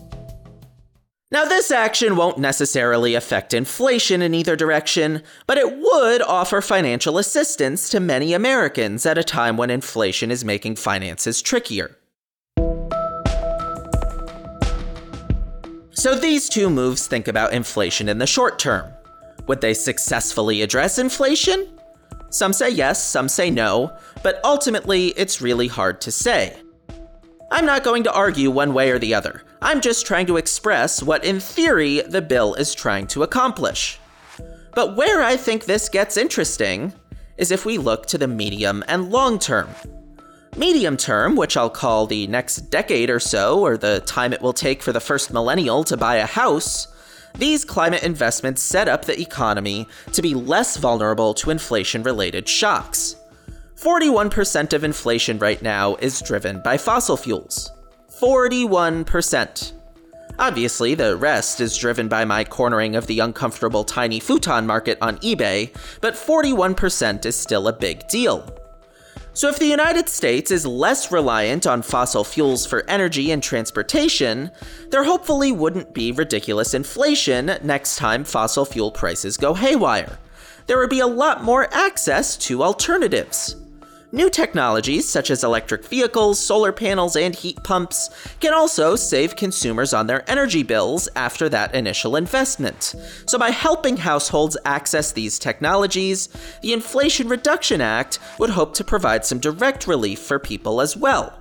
Now, 1.32 1.44
this 1.44 1.72
action 1.72 2.14
won't 2.14 2.38
necessarily 2.38 3.16
affect 3.16 3.52
inflation 3.52 4.22
in 4.22 4.32
either 4.32 4.54
direction, 4.54 5.24
but 5.48 5.58
it 5.58 5.76
would 5.76 6.22
offer 6.22 6.60
financial 6.60 7.18
assistance 7.18 7.88
to 7.88 7.98
many 7.98 8.32
Americans 8.32 9.04
at 9.04 9.18
a 9.18 9.24
time 9.24 9.56
when 9.56 9.68
inflation 9.68 10.30
is 10.30 10.44
making 10.44 10.76
finances 10.76 11.42
trickier. 11.42 11.98
So 16.06 16.14
these 16.14 16.48
two 16.48 16.70
moves 16.70 17.08
think 17.08 17.26
about 17.26 17.52
inflation 17.52 18.08
in 18.08 18.18
the 18.18 18.28
short 18.28 18.60
term. 18.60 18.92
Would 19.48 19.60
they 19.60 19.74
successfully 19.74 20.62
address 20.62 21.00
inflation? 21.00 21.66
Some 22.30 22.52
say 22.52 22.70
yes, 22.70 23.02
some 23.02 23.28
say 23.28 23.50
no, 23.50 23.92
but 24.22 24.38
ultimately 24.44 25.08
it's 25.16 25.42
really 25.42 25.66
hard 25.66 26.00
to 26.02 26.12
say. 26.12 26.56
I'm 27.50 27.66
not 27.66 27.82
going 27.82 28.04
to 28.04 28.12
argue 28.12 28.52
one 28.52 28.72
way 28.72 28.92
or 28.92 29.00
the 29.00 29.14
other. 29.14 29.42
I'm 29.60 29.80
just 29.80 30.06
trying 30.06 30.26
to 30.26 30.36
express 30.36 31.02
what, 31.02 31.24
in 31.24 31.40
theory, 31.40 32.02
the 32.02 32.22
bill 32.22 32.54
is 32.54 32.72
trying 32.72 33.08
to 33.08 33.24
accomplish. 33.24 33.98
But 34.76 34.94
where 34.94 35.24
I 35.24 35.36
think 35.36 35.64
this 35.64 35.88
gets 35.88 36.16
interesting 36.16 36.92
is 37.36 37.50
if 37.50 37.66
we 37.66 37.78
look 37.78 38.06
to 38.06 38.18
the 38.18 38.28
medium 38.28 38.84
and 38.86 39.10
long 39.10 39.40
term. 39.40 39.70
Medium 40.56 40.96
term, 40.96 41.36
which 41.36 41.54
I'll 41.54 41.68
call 41.68 42.06
the 42.06 42.26
next 42.28 42.70
decade 42.70 43.10
or 43.10 43.20
so, 43.20 43.60
or 43.60 43.76
the 43.76 44.00
time 44.06 44.32
it 44.32 44.40
will 44.40 44.54
take 44.54 44.82
for 44.82 44.90
the 44.90 45.00
first 45.00 45.30
millennial 45.30 45.84
to 45.84 45.98
buy 45.98 46.16
a 46.16 46.24
house, 46.24 46.88
these 47.34 47.62
climate 47.62 48.02
investments 48.02 48.62
set 48.62 48.88
up 48.88 49.04
the 49.04 49.20
economy 49.20 49.86
to 50.12 50.22
be 50.22 50.34
less 50.34 50.78
vulnerable 50.78 51.34
to 51.34 51.50
inflation 51.50 52.02
related 52.02 52.48
shocks. 52.48 53.16
41% 53.76 54.72
of 54.72 54.82
inflation 54.82 55.38
right 55.38 55.60
now 55.60 55.96
is 55.96 56.22
driven 56.22 56.62
by 56.62 56.78
fossil 56.78 57.18
fuels. 57.18 57.70
41%. 58.18 59.72
Obviously, 60.38 60.94
the 60.94 61.18
rest 61.18 61.60
is 61.60 61.76
driven 61.76 62.08
by 62.08 62.24
my 62.24 62.44
cornering 62.44 62.96
of 62.96 63.06
the 63.06 63.20
uncomfortable 63.20 63.84
tiny 63.84 64.20
futon 64.20 64.66
market 64.66 64.96
on 65.02 65.18
eBay, 65.18 65.74
but 66.00 66.14
41% 66.14 67.26
is 67.26 67.36
still 67.36 67.68
a 67.68 67.72
big 67.74 68.08
deal. 68.08 68.50
So, 69.36 69.50
if 69.50 69.58
the 69.58 69.66
United 69.66 70.08
States 70.08 70.50
is 70.50 70.64
less 70.64 71.12
reliant 71.12 71.66
on 71.66 71.82
fossil 71.82 72.24
fuels 72.24 72.64
for 72.64 72.88
energy 72.88 73.30
and 73.30 73.42
transportation, 73.42 74.50
there 74.88 75.04
hopefully 75.04 75.52
wouldn't 75.52 75.92
be 75.92 76.10
ridiculous 76.10 76.72
inflation 76.72 77.58
next 77.62 77.96
time 77.96 78.24
fossil 78.24 78.64
fuel 78.64 78.90
prices 78.90 79.36
go 79.36 79.52
haywire. 79.52 80.18
There 80.66 80.78
would 80.78 80.88
be 80.88 81.00
a 81.00 81.06
lot 81.06 81.44
more 81.44 81.68
access 81.74 82.38
to 82.48 82.62
alternatives. 82.62 83.56
New 84.16 84.30
technologies 84.30 85.06
such 85.06 85.30
as 85.30 85.44
electric 85.44 85.84
vehicles, 85.84 86.40
solar 86.42 86.72
panels, 86.72 87.16
and 87.16 87.34
heat 87.34 87.62
pumps 87.62 88.08
can 88.40 88.54
also 88.54 88.96
save 88.96 89.36
consumers 89.36 89.92
on 89.92 90.06
their 90.06 90.28
energy 90.30 90.62
bills 90.62 91.06
after 91.16 91.50
that 91.50 91.74
initial 91.74 92.16
investment. 92.16 92.94
So, 93.26 93.38
by 93.38 93.50
helping 93.50 93.98
households 93.98 94.56
access 94.64 95.12
these 95.12 95.38
technologies, 95.38 96.30
the 96.62 96.72
Inflation 96.72 97.28
Reduction 97.28 97.82
Act 97.82 98.18
would 98.38 98.48
hope 98.48 98.72
to 98.76 98.84
provide 98.84 99.26
some 99.26 99.38
direct 99.38 99.86
relief 99.86 100.20
for 100.20 100.38
people 100.38 100.80
as 100.80 100.96
well. 100.96 101.38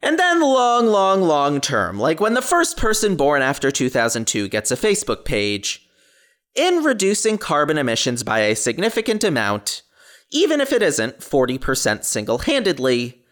And 0.00 0.18
then 0.18 0.40
long, 0.40 0.86
long, 0.86 1.20
long 1.20 1.60
term, 1.60 1.98
like 1.98 2.20
when 2.20 2.32
the 2.32 2.40
first 2.40 2.78
person 2.78 3.16
born 3.16 3.42
after 3.42 3.70
2002 3.70 4.48
gets 4.48 4.70
a 4.70 4.76
Facebook 4.76 5.26
page, 5.26 5.87
in 6.58 6.82
reducing 6.82 7.38
carbon 7.38 7.78
emissions 7.78 8.24
by 8.24 8.40
a 8.40 8.56
significant 8.56 9.22
amount, 9.22 9.82
even 10.30 10.60
if 10.60 10.72
it 10.72 10.82
isn't 10.82 11.20
40% 11.20 12.04
single 12.04 12.38
handedly, 12.38 13.22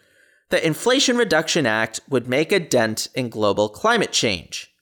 the 0.51 0.65
Inflation 0.65 1.17
Reduction 1.17 1.67
Act 1.67 2.01
would 2.09 2.29
make 2.29 2.53
a 2.53 2.61
dent 2.61 3.09
in 3.17 3.29
global 3.29 3.69
climate 3.69 4.13
change. 4.13 4.73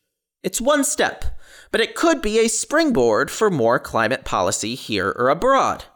It's 0.43 0.61
one 0.61 0.85
step, 0.85 1.25
but 1.73 1.81
it 1.81 1.95
could 1.95 2.21
be 2.21 2.39
a 2.39 2.49
springboard 2.49 3.31
for 3.31 3.51
more 3.51 3.79
climate 3.79 4.27
policy 4.27 4.75
here 4.75 5.09
or 5.17 5.31
abroad. 5.31 5.87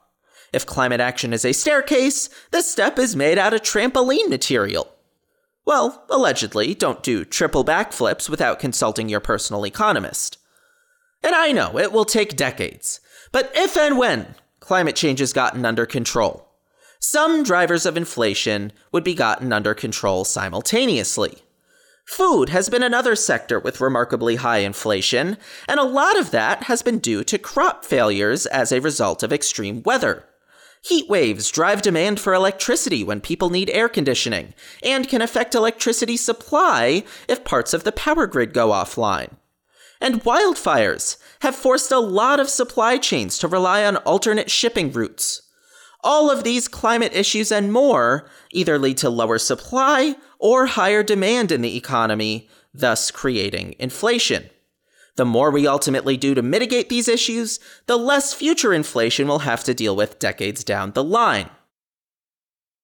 If 0.50 0.64
climate 0.64 1.00
action 1.00 1.35
is 1.35 1.45
a 1.45 1.52
staircase, 1.52 2.31
this 2.50 2.73
step 2.73 2.99
is 2.99 3.14
made 3.14 3.37
out 3.37 3.52
of 3.52 3.61
trampoline 3.61 4.31
material. 4.31 4.90
Well, 5.67 6.07
allegedly, 6.09 6.75
don't 6.75 7.02
do 7.02 7.26
triple 7.26 7.62
backflips 7.62 8.31
without 8.31 8.59
consulting 8.59 9.11
your 9.11 9.21
personal 9.21 9.67
economist. 9.67 10.38
And 11.22 11.34
I 11.34 11.52
know 11.52 11.78
it 11.78 11.92
will 11.92 12.04
take 12.04 12.37
decades, 12.37 13.00
but 13.32 13.50
if 13.54 13.76
and 13.76 13.98
when 13.98 14.34
climate 14.60 14.96
change 14.96 15.20
is 15.20 15.32
gotten 15.32 15.64
under 15.64 15.87
control, 15.87 16.48
some 17.00 17.42
drivers 17.42 17.87
of 17.87 17.96
inflation 17.96 18.72
would 18.92 19.04
be 19.04 19.14
gotten 19.14 19.52
under 19.52 19.75
control 19.75 20.25
simultaneously. 20.25 21.42
Food 22.06 22.48
has 22.48 22.70
been 22.70 22.82
another 22.82 23.14
sector 23.14 23.60
with 23.60 23.80
remarkably 23.80 24.37
high 24.37 24.58
inflation, 24.58 25.37
and 25.68 25.78
a 25.78 25.84
lot 25.84 26.18
of 26.18 26.30
that 26.30 26.64
has 26.64 26.80
been 26.80 26.98
due 26.98 27.22
to 27.25 27.38
crop 27.38 27.84
failures 27.84 28.46
as 28.46 28.72
a 28.72 28.80
result 28.80 29.22
of 29.22 29.32
extreme 29.32 29.82
weather. 29.82 30.25
Heat 30.82 31.08
waves 31.08 31.50
drive 31.50 31.82
demand 31.82 32.18
for 32.18 32.32
electricity 32.32 33.04
when 33.04 33.20
people 33.20 33.50
need 33.50 33.68
air 33.70 33.88
conditioning, 33.88 34.54
and 34.82 35.08
can 35.08 35.20
affect 35.20 35.54
electricity 35.54 36.16
supply 36.16 37.04
if 37.28 37.44
parts 37.44 37.75
of 37.75 37.84
the 37.84 37.92
power 37.92 38.26
grid 38.26 38.54
go 38.54 38.68
offline. 38.68 39.37
And 40.00 40.23
wildfires 40.23 41.17
have 41.40 41.57
forced 41.57 41.90
a 41.90 41.99
lot 41.99 42.40
of 42.40 42.49
supply 42.49 42.99
chains 42.99 43.38
to 43.38 43.49
rely 43.49 43.85
on 43.85 43.97
alternate 43.99 44.50
shipping 44.50 44.93
routes. 44.93 45.43
All 46.05 46.31
of 46.31 46.45
these 46.45 46.69
climate 46.69 47.12
issues 47.14 47.50
and 47.50 47.73
more 47.73 48.28
either 48.52 48.78
lead 48.78 48.99
to 48.99 49.11
lower 49.11 49.38
supply 49.38 50.14
or 50.38 50.67
higher 50.67 51.02
demand 51.02 51.50
in 51.50 51.62
the 51.62 51.76
economy, 51.76 52.49
thus 52.73 53.11
creating 53.11 53.75
inflation. 53.78 54.49
The 55.17 55.25
more 55.25 55.50
we 55.50 55.67
ultimately 55.67 56.17
do 56.17 56.33
to 56.35 56.43
mitigate 56.43 56.88
these 56.88 57.09
issues, 57.09 57.59
the 57.87 57.97
less 57.97 58.33
future 58.33 58.73
inflation 58.73 59.26
we'll 59.26 59.40
have 59.40 59.64
to 59.64 59.75
deal 59.75 59.97
with 59.97 60.21
decades 60.21 60.62
down 60.62 60.93
the 60.93 61.02
line. 61.02 61.50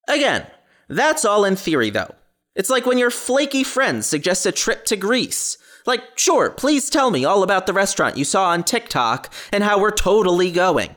Again, 0.09 0.49
that's 0.89 1.25
all 1.25 1.45
in 1.45 1.55
theory 1.55 1.91
though. 1.91 2.15
It's 2.57 2.71
like 2.71 2.87
when 2.87 2.99
your 2.99 3.11
flaky 3.11 3.63
friends 3.63 4.07
suggest 4.07 4.47
a 4.47 4.53
trip 4.53 4.85
to 4.87 4.97
Greece. 4.97 5.59
Like, 5.87 6.19
sure, 6.19 6.51
please 6.51 6.89
tell 6.89 7.11
me 7.11 7.25
all 7.25 7.43
about 7.43 7.67
the 7.67 7.73
restaurant 7.73 8.17
you 8.17 8.25
saw 8.25 8.51
on 8.51 8.65
TikTok 8.65 9.33
and 9.53 9.63
how 9.63 9.79
we're 9.79 9.91
totally 9.91 10.51
going. 10.51 10.97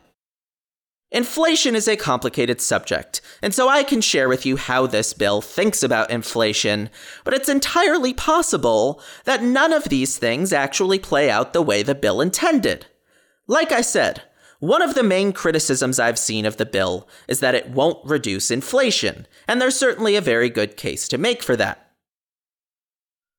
Inflation 1.09 1.73
is 1.73 1.87
a 1.87 1.95
complicated 1.95 2.59
subject, 2.59 3.21
and 3.41 3.53
so 3.53 3.69
I 3.69 3.83
can 3.83 4.01
share 4.01 4.27
with 4.27 4.45
you 4.45 4.57
how 4.57 4.87
this 4.87 5.13
bill 5.13 5.41
thinks 5.41 5.81
about 5.81 6.11
inflation, 6.11 6.89
but 7.23 7.33
it's 7.33 7.47
entirely 7.47 8.13
possible 8.13 9.01
that 9.23 9.41
none 9.41 9.71
of 9.71 9.85
these 9.85 10.17
things 10.17 10.51
actually 10.51 10.99
play 10.99 11.29
out 11.29 11.53
the 11.53 11.61
way 11.61 11.81
the 11.81 11.95
bill 11.95 12.19
intended. 12.19 12.87
Like 13.47 13.71
I 13.71 13.79
said, 13.81 14.23
one 14.59 14.81
of 14.81 14.95
the 14.95 15.03
main 15.03 15.31
criticisms 15.31 15.97
I've 15.97 16.19
seen 16.19 16.45
of 16.45 16.57
the 16.57 16.65
bill 16.65 17.07
is 17.29 17.39
that 17.39 17.55
it 17.55 17.69
won't 17.69 18.05
reduce 18.05 18.51
inflation, 18.51 19.27
and 19.47 19.61
there's 19.61 19.77
certainly 19.77 20.17
a 20.17 20.21
very 20.21 20.49
good 20.49 20.75
case 20.75 21.07
to 21.07 21.17
make 21.17 21.41
for 21.41 21.55
that. 21.55 21.86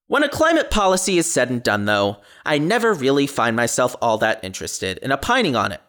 When 0.08 0.22
a 0.22 0.28
climate 0.28 0.70
policy 0.70 1.18
is 1.18 1.30
said 1.30 1.50
and 1.50 1.62
done, 1.62 1.84
though, 1.84 2.16
I 2.46 2.56
never 2.56 2.94
really 2.94 3.26
find 3.26 3.54
myself 3.54 3.94
all 4.00 4.16
that 4.18 4.42
interested 4.42 4.96
in 4.98 5.12
opining 5.12 5.54
on 5.54 5.70
it. 5.70 5.82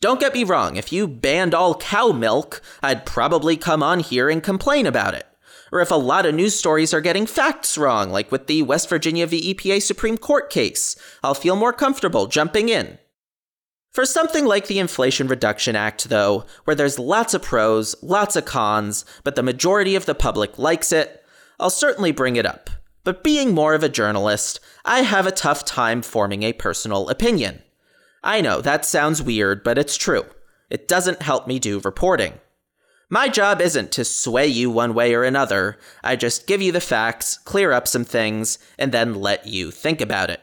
Don't 0.00 0.18
get 0.18 0.34
me 0.34 0.42
wrong, 0.42 0.74
if 0.74 0.92
you 0.92 1.06
banned 1.06 1.54
all 1.54 1.76
cow 1.76 2.10
milk, 2.10 2.62
I'd 2.82 3.06
probably 3.06 3.56
come 3.56 3.80
on 3.80 4.00
here 4.00 4.28
and 4.28 4.42
complain 4.42 4.86
about 4.86 5.14
it. 5.14 5.24
Or 5.70 5.80
if 5.80 5.92
a 5.92 5.94
lot 5.94 6.26
of 6.26 6.34
news 6.34 6.56
stories 6.56 6.92
are 6.92 7.00
getting 7.00 7.26
facts 7.26 7.78
wrong, 7.78 8.10
like 8.10 8.32
with 8.32 8.48
the 8.48 8.62
West 8.62 8.88
Virginia 8.88 9.24
v. 9.28 9.54
EPA 9.54 9.80
Supreme 9.82 10.18
Court 10.18 10.50
case, 10.50 10.96
I'll 11.22 11.34
feel 11.34 11.54
more 11.54 11.72
comfortable 11.72 12.26
jumping 12.26 12.68
in. 12.68 12.98
For 13.92 14.04
something 14.04 14.46
like 14.46 14.66
the 14.66 14.80
Inflation 14.80 15.28
Reduction 15.28 15.76
Act, 15.76 16.08
though, 16.08 16.44
where 16.64 16.74
there's 16.74 16.98
lots 16.98 17.34
of 17.34 17.42
pros, 17.42 17.94
lots 18.02 18.34
of 18.34 18.46
cons, 18.46 19.04
but 19.22 19.36
the 19.36 19.44
majority 19.44 19.94
of 19.94 20.06
the 20.06 20.14
public 20.16 20.58
likes 20.58 20.90
it, 20.90 21.24
I'll 21.60 21.70
certainly 21.70 22.10
bring 22.10 22.34
it 22.34 22.46
up. 22.46 22.70
But 23.02 23.24
being 23.24 23.54
more 23.54 23.74
of 23.74 23.82
a 23.82 23.88
journalist, 23.88 24.60
I 24.84 25.00
have 25.00 25.26
a 25.26 25.32
tough 25.32 25.64
time 25.64 26.02
forming 26.02 26.42
a 26.42 26.52
personal 26.52 27.08
opinion. 27.08 27.62
I 28.22 28.40
know, 28.40 28.60
that 28.60 28.84
sounds 28.84 29.22
weird, 29.22 29.64
but 29.64 29.78
it's 29.78 29.96
true. 29.96 30.26
It 30.68 30.86
doesn't 30.86 31.22
help 31.22 31.46
me 31.46 31.58
do 31.58 31.80
reporting. 31.80 32.34
My 33.08 33.28
job 33.28 33.60
isn't 33.60 33.90
to 33.92 34.04
sway 34.04 34.46
you 34.46 34.70
one 34.70 34.94
way 34.94 35.14
or 35.14 35.24
another. 35.24 35.78
I 36.04 36.14
just 36.14 36.46
give 36.46 36.62
you 36.62 36.70
the 36.70 36.80
facts, 36.80 37.38
clear 37.38 37.72
up 37.72 37.88
some 37.88 38.04
things, 38.04 38.58
and 38.78 38.92
then 38.92 39.14
let 39.14 39.46
you 39.46 39.70
think 39.70 40.00
about 40.00 40.30
it. 40.30 40.40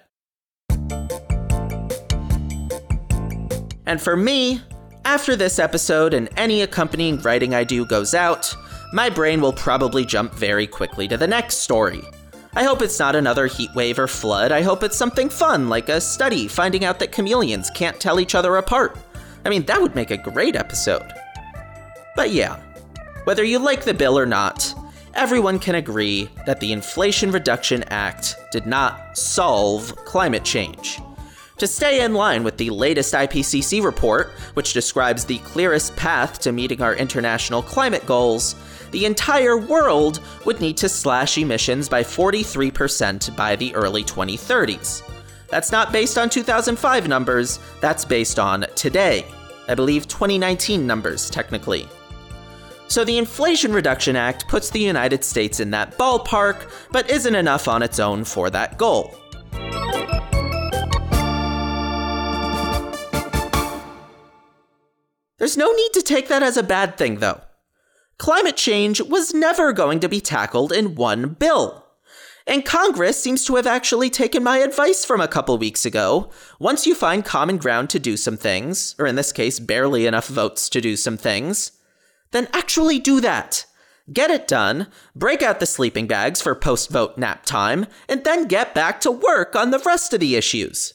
And 3.86 4.02
for 4.02 4.18
me, 4.18 4.62
after 5.06 5.38
this 5.38 5.60
episode 5.60 6.14
and 6.14 6.28
any 6.36 6.62
accompanying 6.62 7.22
writing 7.22 7.56
I 7.56 7.64
do 7.64 7.86
goes 7.86 8.14
out, 8.14 8.54
my 8.92 9.10
brain 9.10 9.40
will 9.40 9.54
probably 9.54 10.06
jump 10.06 10.34
very 10.34 10.68
quickly 10.68 11.08
to 11.08 11.16
the 11.16 11.28
next 11.28 11.60
story. 11.60 12.02
I 12.58 12.64
hope 12.64 12.82
it's 12.82 12.98
not 12.98 13.16
another 13.16 13.46
heat 13.46 13.70
wave 13.76 14.00
or 14.00 14.08
flood. 14.08 14.52
I 14.52 14.64
hope 14.64 14.82
it's 14.82 14.98
something 14.98 15.30
fun, 15.30 15.70
like 15.70 15.90
a 15.90 16.02
study 16.02 16.48
finding 16.48 16.84
out 16.84 16.98
that 16.98 17.12
chameleons 17.12 17.70
can't 17.70 18.00
tell 18.00 18.20
each 18.20 18.34
other 18.34 18.56
apart. 18.56 18.98
I 19.46 19.50
mean, 19.50 19.64
that 19.68 19.80
would 19.80 19.94
make 19.94 20.10
a 20.10 20.18
great 20.18 20.56
episode. 20.56 21.14
But 22.16 22.32
yeah, 22.32 22.60
whether 23.26 23.44
you 23.44 23.60
like 23.60 23.84
the 23.84 23.94
bill 23.94 24.18
or 24.18 24.26
not, 24.26 24.74
everyone 25.14 25.60
can 25.60 25.76
agree 25.76 26.30
that 26.48 26.60
the 26.60 26.72
Inflation 26.72 27.30
Reduction 27.30 27.84
Act 27.90 28.36
did 28.52 28.66
not 28.66 29.16
solve 29.16 29.96
climate 29.98 30.44
change. 30.44 31.00
To 31.58 31.66
stay 31.66 32.04
in 32.04 32.14
line 32.14 32.44
with 32.44 32.58
the 32.58 32.70
latest 32.70 33.16
IPCC 33.16 33.84
report, 33.84 34.28
which 34.54 34.74
describes 34.74 35.26
the 35.26 35.40
clearest 35.40 35.96
path 35.96 36.38
to 36.42 36.52
meeting 36.52 36.84
our 36.84 36.94
international 36.94 37.64
climate 37.64 38.06
goals, 38.06 38.56
the 38.92 39.08
entire 39.08 39.58
world 39.58 40.20
would 40.46 40.62
need 40.62 40.78
to 40.78 40.88
slash 40.88 41.36
emissions 41.40 41.90
by 41.90 42.04
43% 42.04 43.36
by 43.36 43.56
the 43.56 43.74
early 43.74 44.04
2030s. 44.04 45.02
That's 45.48 45.72
not 45.72 45.92
based 45.92 46.20
on 46.20 46.30
2005 46.30 47.08
numbers, 47.08 47.60
that's 47.82 48.06
based 48.06 48.38
on 48.38 48.68
today. 48.76 49.26
I 49.68 49.74
believe 49.74 50.08
2019 50.08 50.86
numbers, 50.86 51.28
technically. 51.28 51.88
So 52.88 53.04
the 53.04 53.18
Inflation 53.18 53.74
Reduction 53.74 54.16
Act 54.16 54.48
puts 54.48 54.70
the 54.70 54.80
United 54.80 55.24
States 55.24 55.60
in 55.60 55.72
that 55.72 55.98
ballpark, 55.98 56.72
but 56.92 57.10
isn't 57.10 57.36
enough 57.36 57.68
on 57.68 57.82
its 57.82 58.00
own 58.00 58.24
for 58.24 58.52
that 58.52 58.78
goal. 58.78 59.18
There's 65.38 65.58
no 65.58 65.72
need 65.72 65.94
to 65.94 66.02
take 66.02 66.28
that 66.30 66.44
as 66.44 66.58
a 66.58 66.64
bad 66.64 66.98
thing, 66.98 67.20
though. 67.20 67.42
Climate 68.18 68.58
change 68.58 69.00
was 69.02 69.34
never 69.34 69.72
going 69.72 70.00
to 70.00 70.10
be 70.10 70.20
tackled 70.20 70.72
in 70.72 70.96
one 70.96 71.30
bill. 71.30 71.86
And 72.48 72.66
Congress 72.66 73.22
seems 73.22 73.44
to 73.46 73.58
have 73.58 73.68
actually 73.68 74.10
taken 74.10 74.42
my 74.42 74.60
advice 74.60 75.04
from 75.04 75.20
a 75.20 75.28
couple 75.28 75.58
weeks 75.58 75.86
ago. 75.86 76.32
Once 76.60 76.88
you 76.88 76.96
find 76.96 77.26
common 77.26 77.58
ground 77.58 77.90
to 77.92 78.00
do 78.00 78.16
some 78.16 78.38
things, 78.38 78.96
or 78.98 79.06
in 79.06 79.16
this 79.16 79.34
case, 79.34 79.60
barely 79.60 80.08
enough 80.08 80.28
votes 80.28 80.70
to 80.70 80.82
do 80.82 80.96
some 80.96 81.18
things, 81.18 81.74
then 82.32 82.48
actually 82.54 83.00
do 83.00 83.20
that. 83.20 83.66
Get 84.12 84.32
it 84.32 84.48
done, 84.48 84.88
break 85.14 85.44
out 85.44 85.60
the 85.60 85.66
sleeping 85.66 86.08
bags 86.08 86.42
for 86.42 86.56
post 86.56 86.90
vote 86.90 87.18
nap 87.18 87.46
time, 87.46 87.86
and 88.08 88.24
then 88.24 88.48
get 88.48 88.74
back 88.74 89.02
to 89.02 89.12
work 89.12 89.54
on 89.54 89.72
the 89.72 89.80
rest 89.80 90.14
of 90.14 90.22
the 90.22 90.38
issues. 90.38 90.94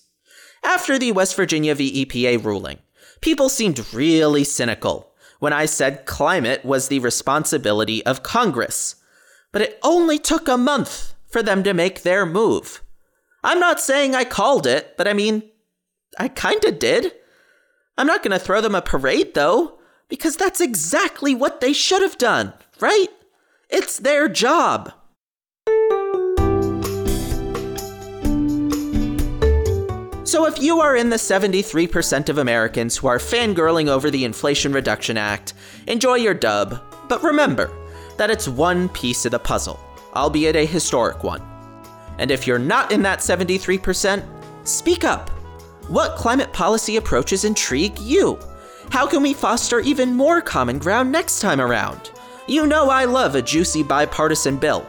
After 0.65 0.99
the 0.99 1.13
West 1.13 1.37
Virginia 1.37 1.75
v. 1.75 2.05
EPA 2.07 2.43
ruling, 2.43 2.79
people 3.23 3.49
seemed 3.49 3.95
really 3.95 4.45
cynical 4.45 5.15
when 5.39 5.55
I 5.55 5.65
said 5.65 6.05
climate 6.05 6.65
was 6.65 6.89
the 6.89 6.99
responsibility 6.99 8.05
of 8.05 8.23
Congress. 8.23 8.97
But 9.51 9.63
it 9.63 9.79
only 9.83 10.19
took 10.19 10.47
a 10.47 10.59
month 10.59 11.15
for 11.27 11.43
them 11.43 11.63
to 11.63 11.73
make 11.73 12.03
their 12.03 12.27
move. 12.27 12.83
I'm 13.43 13.59
not 13.59 13.81
saying 13.81 14.15
I 14.15 14.25
called 14.25 14.67
it, 14.67 14.97
but 14.97 15.09
I 15.09 15.15
mean, 15.15 15.51
I 16.19 16.29
kinda 16.29 16.71
did. 16.71 17.15
I'm 17.97 18.07
not 18.07 18.23
gonna 18.23 18.39
throw 18.39 18.61
them 18.61 18.75
a 18.75 18.83
parade 18.83 19.35
though, 19.35 19.79
because 20.09 20.37
that's 20.37 20.61
exactly 20.61 21.35
what 21.35 21.61
they 21.61 21.73
should 21.73 22.03
have 22.03 22.19
done, 22.19 22.53
right? 22.81 23.09
It's 23.71 23.99
their 23.99 24.29
job. 24.29 24.93
So, 30.25 30.47
if 30.47 30.63
you 30.63 30.81
are 30.81 30.95
in 30.95 31.11
the 31.11 31.17
73% 31.17 32.29
of 32.29 32.39
Americans 32.39 32.97
who 32.97 33.09
are 33.09 33.19
fangirling 33.19 33.89
over 33.89 34.09
the 34.09 34.25
Inflation 34.25 34.73
Reduction 34.73 35.17
Act, 35.17 35.55
enjoy 35.89 36.15
your 36.15 36.33
dub, 36.33 36.81
but 37.09 37.25
remember 37.25 37.71
that 38.19 38.31
it's 38.31 38.47
one 38.47 38.89
piece 38.91 39.25
of 39.25 39.33
the 39.33 39.39
puzzle. 39.39 39.81
albeit 40.15 40.57
a 40.57 40.67
historic 40.67 41.25
one. 41.25 41.43
And 42.19 42.31
if 42.31 42.47
you're 42.47 42.59
not 42.59 42.93
in 42.93 43.03
that 43.03 43.21
73%, 43.21 44.23
speak 44.65 45.05
up. 45.05 45.31
What 45.89 46.17
climate 46.17 46.53
policy 46.53 46.97
approaches 46.97 47.45
intrigue 47.45 47.99
you? 47.99 48.39
How 48.91 49.07
can 49.07 49.23
we 49.23 49.33
foster 49.33 49.81
even 49.81 50.15
more 50.15 50.43
common 50.43 50.79
ground 50.79 51.11
next 51.11 51.41
time 51.41 51.61
around? 51.61 52.11
You 52.47 52.67
know 52.67 52.91
I 52.91 53.07
love 53.07 53.35
a 53.35 53.43
juicy 53.43 53.83
bipartisan 53.83 54.59
bill. 54.59 54.87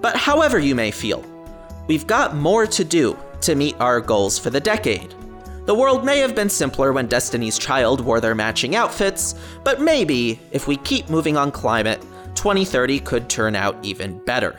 But 0.00 0.16
however 0.16 0.58
you 0.58 0.74
may 0.74 0.90
feel, 0.90 1.22
we've 1.86 2.06
got 2.06 2.34
more 2.34 2.66
to 2.66 2.84
do 2.84 3.16
to 3.44 3.54
meet 3.54 3.78
our 3.80 4.00
goals 4.00 4.38
for 4.38 4.50
the 4.50 4.60
decade. 4.60 5.14
The 5.66 5.74
world 5.74 6.04
may 6.04 6.18
have 6.18 6.34
been 6.34 6.50
simpler 6.50 6.92
when 6.92 7.06
Destiny's 7.06 7.58
Child 7.58 8.00
wore 8.00 8.20
their 8.20 8.34
matching 8.34 8.76
outfits, 8.76 9.34
but 9.64 9.80
maybe, 9.80 10.38
if 10.52 10.68
we 10.68 10.76
keep 10.78 11.08
moving 11.08 11.36
on 11.36 11.50
climate, 11.50 12.00
2030 12.34 13.00
could 13.00 13.28
turn 13.30 13.56
out 13.56 13.76
even 13.82 14.22
better. 14.24 14.58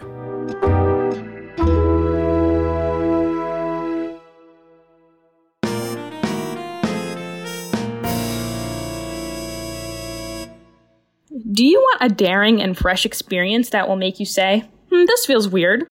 Do 11.52 11.66
you 11.66 11.80
want 11.80 12.02
a 12.02 12.14
daring 12.14 12.62
and 12.62 12.78
fresh 12.78 13.06
experience 13.06 13.70
that 13.70 13.88
will 13.88 13.96
make 13.96 14.20
you 14.20 14.26
say, 14.26 14.66
hmm, 14.92 15.06
this 15.06 15.26
feels 15.26 15.48
weird? 15.48 15.88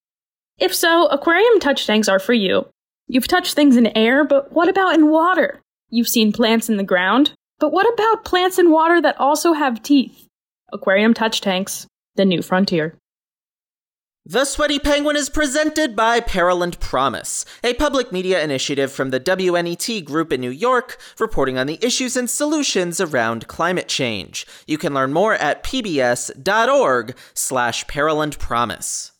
If 0.58 0.74
so, 0.74 1.06
aquarium 1.06 1.58
touch 1.58 1.86
tanks 1.86 2.08
are 2.08 2.18
for 2.18 2.34
you. 2.34 2.66
You've 3.06 3.28
touched 3.28 3.54
things 3.54 3.76
in 3.76 3.96
air, 3.96 4.24
but 4.24 4.52
what 4.52 4.68
about 4.68 4.94
in 4.94 5.10
water? 5.10 5.60
You've 5.90 6.08
seen 6.08 6.32
plants 6.32 6.68
in 6.68 6.76
the 6.76 6.82
ground, 6.82 7.32
but 7.58 7.72
what 7.72 7.92
about 7.92 8.24
plants 8.24 8.58
in 8.58 8.70
water 8.70 9.00
that 9.02 9.20
also 9.20 9.52
have 9.52 9.82
teeth? 9.82 10.26
Aquarium 10.72 11.14
touch 11.14 11.40
tanks, 11.40 11.86
the 12.16 12.24
new 12.24 12.42
frontier. 12.42 12.96
The 14.26 14.46
Sweaty 14.46 14.78
Penguin 14.78 15.16
is 15.16 15.28
presented 15.28 15.94
by 15.94 16.18
Peril 16.20 16.62
and 16.62 16.80
Promise, 16.80 17.44
a 17.62 17.74
public 17.74 18.10
media 18.10 18.42
initiative 18.42 18.90
from 18.90 19.10
the 19.10 19.20
WNET 19.20 20.02
Group 20.02 20.32
in 20.32 20.40
New 20.40 20.50
York, 20.50 20.98
reporting 21.18 21.58
on 21.58 21.66
the 21.66 21.78
issues 21.84 22.16
and 22.16 22.30
solutions 22.30 23.02
around 23.02 23.48
climate 23.48 23.86
change. 23.86 24.46
You 24.66 24.78
can 24.78 24.94
learn 24.94 25.12
more 25.12 25.34
at 25.34 25.62
pbs.org 25.62 27.14
slash 27.34 27.86
Peril 27.86 28.22
and 28.22 28.38
Promise. 28.38 29.12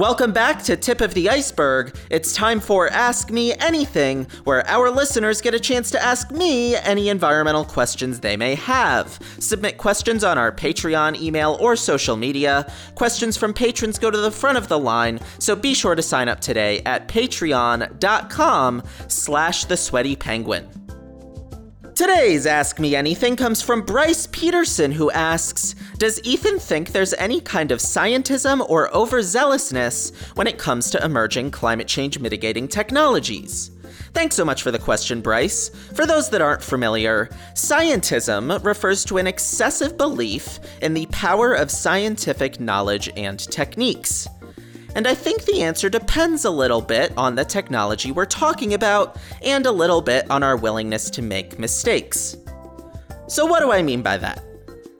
Welcome 0.00 0.32
back 0.32 0.62
to 0.62 0.78
Tip 0.78 1.02
of 1.02 1.12
the 1.12 1.28
Iceberg. 1.28 1.94
It's 2.08 2.32
time 2.32 2.58
for 2.58 2.88
Ask 2.88 3.30
Me 3.30 3.52
Anything, 3.56 4.26
where 4.44 4.66
our 4.66 4.90
listeners 4.90 5.42
get 5.42 5.52
a 5.52 5.60
chance 5.60 5.90
to 5.90 6.02
ask 6.02 6.30
me 6.30 6.74
any 6.74 7.10
environmental 7.10 7.66
questions 7.66 8.20
they 8.20 8.34
may 8.34 8.54
have. 8.54 9.18
Submit 9.40 9.76
questions 9.76 10.24
on 10.24 10.38
our 10.38 10.52
Patreon, 10.52 11.20
email, 11.20 11.58
or 11.60 11.76
social 11.76 12.16
media. 12.16 12.64
Questions 12.94 13.36
from 13.36 13.52
patrons 13.52 13.98
go 13.98 14.10
to 14.10 14.16
the 14.16 14.30
front 14.30 14.56
of 14.56 14.68
the 14.68 14.78
line, 14.78 15.20
so 15.38 15.54
be 15.54 15.74
sure 15.74 15.94
to 15.94 16.00
sign 16.00 16.30
up 16.30 16.40
today 16.40 16.80
at 16.86 17.06
patreon.com 17.06 18.82
slash 19.06 19.66
the 19.66 19.76
sweaty 19.76 20.16
penguin. 20.16 20.79
Today's 22.00 22.46
Ask 22.46 22.80
Me 22.80 22.96
Anything 22.96 23.36
comes 23.36 23.60
from 23.60 23.82
Bryce 23.82 24.26
Peterson, 24.28 24.90
who 24.90 25.10
asks 25.10 25.74
Does 25.98 26.18
Ethan 26.24 26.58
think 26.58 26.92
there's 26.92 27.12
any 27.12 27.42
kind 27.42 27.70
of 27.70 27.78
scientism 27.78 28.66
or 28.70 28.88
overzealousness 28.92 30.16
when 30.34 30.46
it 30.46 30.56
comes 30.56 30.90
to 30.92 31.04
emerging 31.04 31.50
climate 31.50 31.86
change 31.86 32.18
mitigating 32.18 32.68
technologies? 32.68 33.70
Thanks 34.14 34.34
so 34.34 34.46
much 34.46 34.62
for 34.62 34.70
the 34.70 34.78
question, 34.78 35.20
Bryce. 35.20 35.68
For 35.94 36.06
those 36.06 36.30
that 36.30 36.40
aren't 36.40 36.62
familiar, 36.62 37.28
scientism 37.52 38.64
refers 38.64 39.04
to 39.04 39.18
an 39.18 39.26
excessive 39.26 39.98
belief 39.98 40.58
in 40.80 40.94
the 40.94 41.04
power 41.12 41.52
of 41.52 41.70
scientific 41.70 42.58
knowledge 42.60 43.10
and 43.14 43.38
techniques. 43.38 44.26
And 44.94 45.06
I 45.06 45.14
think 45.14 45.44
the 45.44 45.62
answer 45.62 45.88
depends 45.88 46.44
a 46.44 46.50
little 46.50 46.80
bit 46.80 47.12
on 47.16 47.34
the 47.34 47.44
technology 47.44 48.10
we're 48.10 48.26
talking 48.26 48.74
about, 48.74 49.16
and 49.42 49.66
a 49.66 49.72
little 49.72 50.02
bit 50.02 50.28
on 50.30 50.42
our 50.42 50.56
willingness 50.56 51.10
to 51.10 51.22
make 51.22 51.58
mistakes. 51.58 52.36
So, 53.28 53.46
what 53.46 53.60
do 53.60 53.70
I 53.70 53.82
mean 53.82 54.02
by 54.02 54.16
that? 54.16 54.42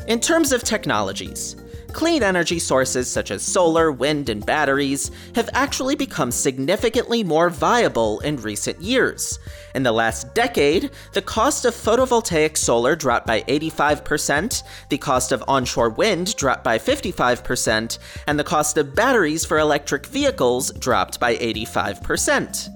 In 0.07 0.21
terms 0.21 0.53
of 0.53 0.63
technologies, 0.63 1.57
clean 1.91 2.23
energy 2.23 2.59
sources 2.59 3.11
such 3.11 3.31
as 3.31 3.43
solar, 3.43 3.91
wind, 3.91 4.29
and 4.29 4.45
batteries 4.45 5.11
have 5.35 5.49
actually 5.53 5.95
become 5.95 6.31
significantly 6.31 7.23
more 7.25 7.51
viable 7.51 8.21
in 8.21 8.37
recent 8.37 8.81
years. 8.81 9.39
In 9.75 9.83
the 9.83 9.93
last 9.93 10.35
decade, 10.35 10.91
the 11.13 11.23
cost 11.23 11.65
of 11.65 11.75
photovoltaic 11.75 12.57
solar 12.57 12.97
dropped 12.97 13.27
by 13.27 13.43
85%, 13.43 14.63
the 14.89 14.99
cost 14.99 15.33
of 15.33 15.45
onshore 15.49 15.91
wind 15.91 16.37
dropped 16.37 16.65
by 16.65 16.79
55%, 16.79 17.99
and 18.27 18.39
the 18.39 18.45
cost 18.45 18.77
of 18.77 18.95
batteries 18.95 19.45
for 19.45 19.59
electric 19.59 20.07
vehicles 20.07 20.73
dropped 20.73 21.21
by 21.21 21.37
85%. 21.37 22.69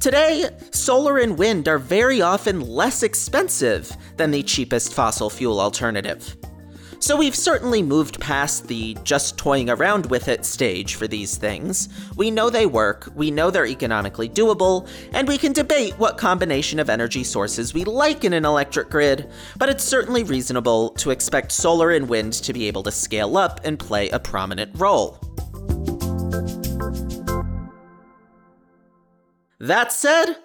Today, 0.00 0.48
solar 0.70 1.18
and 1.18 1.36
wind 1.36 1.66
are 1.66 1.78
very 1.78 2.22
often 2.22 2.60
less 2.60 3.02
expensive 3.02 3.90
than 4.16 4.30
the 4.30 4.44
cheapest 4.44 4.94
fossil 4.94 5.28
fuel 5.28 5.60
alternative. 5.60 6.37
So 7.00 7.16
we've 7.16 7.36
certainly 7.36 7.80
moved 7.80 8.20
past 8.20 8.66
the 8.66 8.96
just 9.04 9.38
toying 9.38 9.70
around 9.70 10.06
with 10.06 10.26
it 10.26 10.44
stage 10.44 10.96
for 10.96 11.06
these 11.06 11.36
things. 11.36 11.88
We 12.16 12.30
know 12.30 12.50
they 12.50 12.66
work, 12.66 13.08
we 13.14 13.30
know 13.30 13.50
they're 13.50 13.66
economically 13.66 14.28
doable, 14.28 14.88
and 15.12 15.28
we 15.28 15.38
can 15.38 15.52
debate 15.52 15.96
what 15.98 16.18
combination 16.18 16.80
of 16.80 16.90
energy 16.90 17.22
sources 17.22 17.72
we 17.72 17.84
like 17.84 18.24
in 18.24 18.32
an 18.32 18.44
electric 18.44 18.90
grid, 18.90 19.30
but 19.56 19.68
it's 19.68 19.84
certainly 19.84 20.24
reasonable 20.24 20.90
to 20.90 21.10
expect 21.10 21.52
solar 21.52 21.92
and 21.92 22.08
wind 22.08 22.32
to 22.32 22.52
be 22.52 22.66
able 22.66 22.82
to 22.82 22.90
scale 22.90 23.36
up 23.36 23.60
and 23.62 23.78
play 23.78 24.08
a 24.08 24.18
prominent 24.18 24.72
role. 24.74 25.20
That 29.60 29.92
said, 29.92 30.36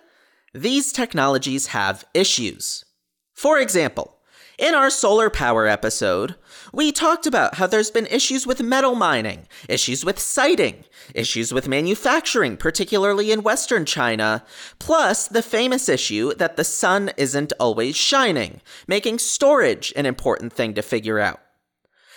these 0.53 0.91
technologies 0.91 1.67
have 1.67 2.05
issues. 2.13 2.85
For 3.33 3.59
example, 3.59 4.19
in 4.57 4.75
our 4.75 4.89
solar 4.89 5.29
power 5.29 5.67
episode, 5.67 6.35
we 6.73 6.91
talked 6.91 7.27
about 7.27 7.55
how 7.55 7.67
there's 7.67 7.91
been 7.91 8.07
issues 8.07 8.47
with 8.47 8.61
metal 8.61 8.95
mining, 8.95 9.47
issues 9.69 10.03
with 10.03 10.17
siting, 10.17 10.83
issues 11.13 11.53
with 11.53 11.67
manufacturing, 11.67 12.57
particularly 12.57 13.31
in 13.31 13.43
Western 13.43 13.85
China, 13.85 14.43
plus 14.79 15.27
the 15.27 15.43
famous 15.43 15.87
issue 15.87 16.33
that 16.33 16.57
the 16.57 16.63
sun 16.63 17.11
isn't 17.15 17.53
always 17.59 17.95
shining, 17.95 18.59
making 18.87 19.19
storage 19.19 19.93
an 19.95 20.07
important 20.07 20.51
thing 20.51 20.73
to 20.73 20.81
figure 20.81 21.19
out. 21.19 21.39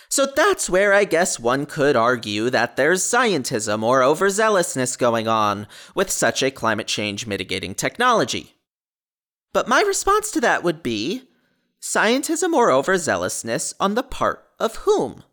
So 0.09 0.25
that's 0.25 0.69
where 0.69 0.91
I 0.91 1.03
guess 1.03 1.39
one 1.39 1.67
could 1.67 1.95
argue 1.95 2.49
that 2.49 2.77
there's 2.77 3.03
scientism 3.03 3.83
or 3.83 4.01
overzealousness 4.01 4.97
going 4.97 5.27
on 5.27 5.67
with 5.93 6.09
such 6.09 6.41
a 6.41 6.49
climate 6.49 6.87
change 6.87 7.27
mitigating 7.27 7.75
technology. 7.75 8.55
But 9.53 9.67
my 9.67 9.81
response 9.81 10.31
to 10.31 10.41
that 10.41 10.63
would 10.63 10.81
be 10.81 11.27
Scientism 11.81 12.53
or 12.53 12.69
overzealousness 12.69 13.73
on 13.79 13.93
the 13.93 14.03
part 14.03 14.46
of 14.59 14.77
whom? 14.77 15.23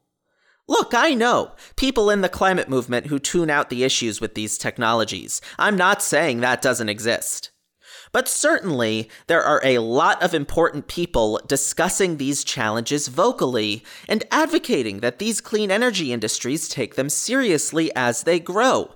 Look, 0.67 0.95
I 0.95 1.13
know 1.13 1.53
people 1.77 2.09
in 2.09 2.23
the 2.23 2.29
climate 2.29 2.69
movement 2.69 3.09
who 3.09 3.19
tune 3.19 3.51
out 3.51 3.69
the 3.69 3.85
issues 3.85 4.21
with 4.21 4.35
these 4.35 4.57
technologies. 4.57 5.41
I'm 5.59 5.77
not 5.77 6.03
saying 6.03 6.41
that 6.41 6.63
doesn't 6.63 6.89
exist. 6.89 7.51
But 8.13 8.29
certainly, 8.29 9.11
there 9.27 9.43
are 9.43 9.61
a 9.65 9.79
lot 9.79 10.23
of 10.23 10.33
important 10.33 10.87
people 10.87 11.41
discussing 11.47 12.17
these 12.17 12.45
challenges 12.45 13.09
vocally 13.09 13.85
and 14.09 14.25
advocating 14.31 15.01
that 15.01 15.19
these 15.19 15.41
clean 15.41 15.71
energy 15.71 16.13
industries 16.13 16.69
take 16.69 16.95
them 16.95 17.11
seriously 17.11 17.91
as 17.95 18.23
they 18.23 18.39
grow. 18.39 18.95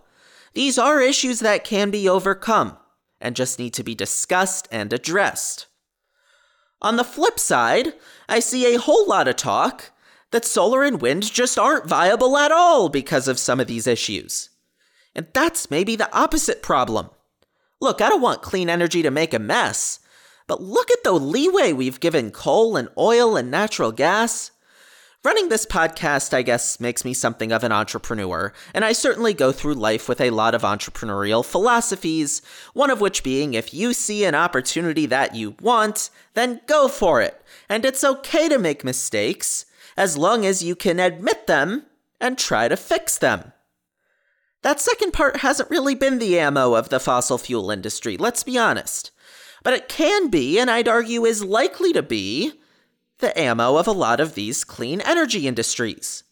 These 0.55 0.79
are 0.79 1.01
issues 1.01 1.41
that 1.41 1.65
can 1.65 1.91
be 1.91 2.09
overcome 2.09 2.79
and 3.21 3.37
just 3.37 3.59
need 3.59 3.75
to 3.75 3.83
be 3.83 3.95
discussed 3.95 4.69
and 4.71 4.93
addressed. 4.93 5.67
On 6.81 6.97
the 6.97 7.05
flip 7.05 7.39
side, 7.39 7.95
I 8.29 8.39
see 8.39 8.73
a 8.73 8.79
whole 8.79 9.07
lot 9.07 9.29
of 9.29 9.37
talk 9.37 9.91
that 10.31 10.45
solar 10.45 10.83
and 10.85 11.01
wind 11.01 11.33
just 11.33 11.59
aren't 11.59 11.89
viable 11.89 12.37
at 12.37 12.53
all 12.53 12.89
because 12.89 13.29
of 13.29 13.39
some 13.39 13.61
of 13.61 13.67
these 13.67 13.87
issues. 13.87 14.51
And 15.15 15.27
that's 15.33 15.71
maybe 15.71 15.97
the 15.97 16.15
opposite 16.17 16.63
problem. 16.63 17.11
Look, 17.81 18.01
I 18.01 18.09
don't 18.09 18.23
want 18.23 18.43
clean 18.43 18.69
energy 18.69 19.03
to 19.03 19.11
make 19.11 19.33
a 19.33 19.39
mess, 19.39 20.01
but 20.47 20.63
look 20.63 20.91
at 20.91 21.05
the 21.05 21.13
leeway 21.13 21.73
we've 21.73 22.01
given 22.01 22.31
coal 22.31 22.77
and 22.77 22.89
oil 22.99 23.37
and 23.37 23.51
natural 23.51 23.93
gas. 23.93 24.51
Running 25.25 25.49
this 25.49 25.67
podcast, 25.67 26.33
I 26.33 26.43
guess, 26.43 26.79
makes 26.79 27.05
me 27.05 27.13
something 27.13 27.51
of 27.51 27.65
an 27.65 27.73
entrepreneur, 27.73 28.53
and 28.73 28.85
I 28.85 28.93
certainly 28.93 29.35
go 29.35 29.51
through 29.51 29.75
life 29.75 30.09
with 30.09 30.21
a 30.21 30.31
lot 30.31 30.55
of 30.55 30.63
entrepreneurial 30.63 31.45
philosophies, 31.45 32.41
one 32.73 32.89
of 32.89 33.01
which 33.01 33.25
being 33.25 33.55
if 33.55 33.75
you 33.75 33.93
see 33.93 34.25
an 34.25 34.37
opportunity 34.37 35.07
that 35.07 35.35
you 35.35 35.57
want, 35.61 36.11
then 36.35 36.61
go 36.67 36.87
for 36.87 37.21
it. 37.21 37.43
And 37.69 37.85
it's 37.85 38.05
okay 38.05 38.49
to 38.49 38.59
make 38.59 38.85
mistakes, 38.85 39.67
as 39.99 40.17
long 40.17 40.47
as 40.47 40.63
you 40.63 40.77
can 40.77 41.01
admit 41.01 41.49
them 41.49 41.85
and 42.21 42.39
try 42.39 42.69
to 42.69 42.77
fix 42.77 43.19
them. 43.19 43.53
That 44.63 44.81
second 44.81 45.13
part 45.13 45.39
hasn't 45.39 45.71
really 45.71 45.97
been 45.97 46.21
the 46.21 46.39
ammo 46.39 46.75
of 46.75 46.89
the 46.89 47.01
fossil 47.01 47.37
fuel 47.37 47.71
industry, 47.71 48.17
let's 48.17 48.45
be 48.45 48.57
honest. 48.57 49.11
but 49.63 49.75
it 49.75 49.89
can 49.89 50.29
be, 50.29 50.59
and 50.59 50.71
I'd 50.71 50.89
argue 50.89 51.25
is 51.25 51.45
likely 51.45 51.93
to 51.93 52.03
be, 52.03 52.53
the 53.19 53.39
ammo 53.39 53.77
of 53.77 53.87
a 53.87 53.93
lot 53.93 54.21
of 54.21 54.35
these 54.35 54.65
clean 54.65 55.01
energy 55.01 55.47
industries. 55.47 56.25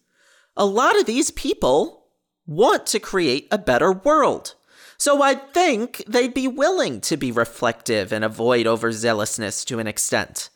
A 0.56 0.64
lot 0.64 0.98
of 0.98 1.06
these 1.06 1.30
people 1.30 2.06
want 2.46 2.86
to 2.86 3.00
create 3.00 3.48
a 3.50 3.58
better 3.58 3.92
world. 3.92 4.54
So 4.96 5.20
I'd 5.20 5.52
think 5.52 6.02
they'd 6.06 6.32
be 6.32 6.48
willing 6.48 7.00
to 7.02 7.16
be 7.16 7.30
reflective 7.32 8.12
and 8.12 8.24
avoid 8.24 8.66
overzealousness 8.66 9.66
to 9.66 9.78
an 9.78 9.86
extent. 9.86 10.48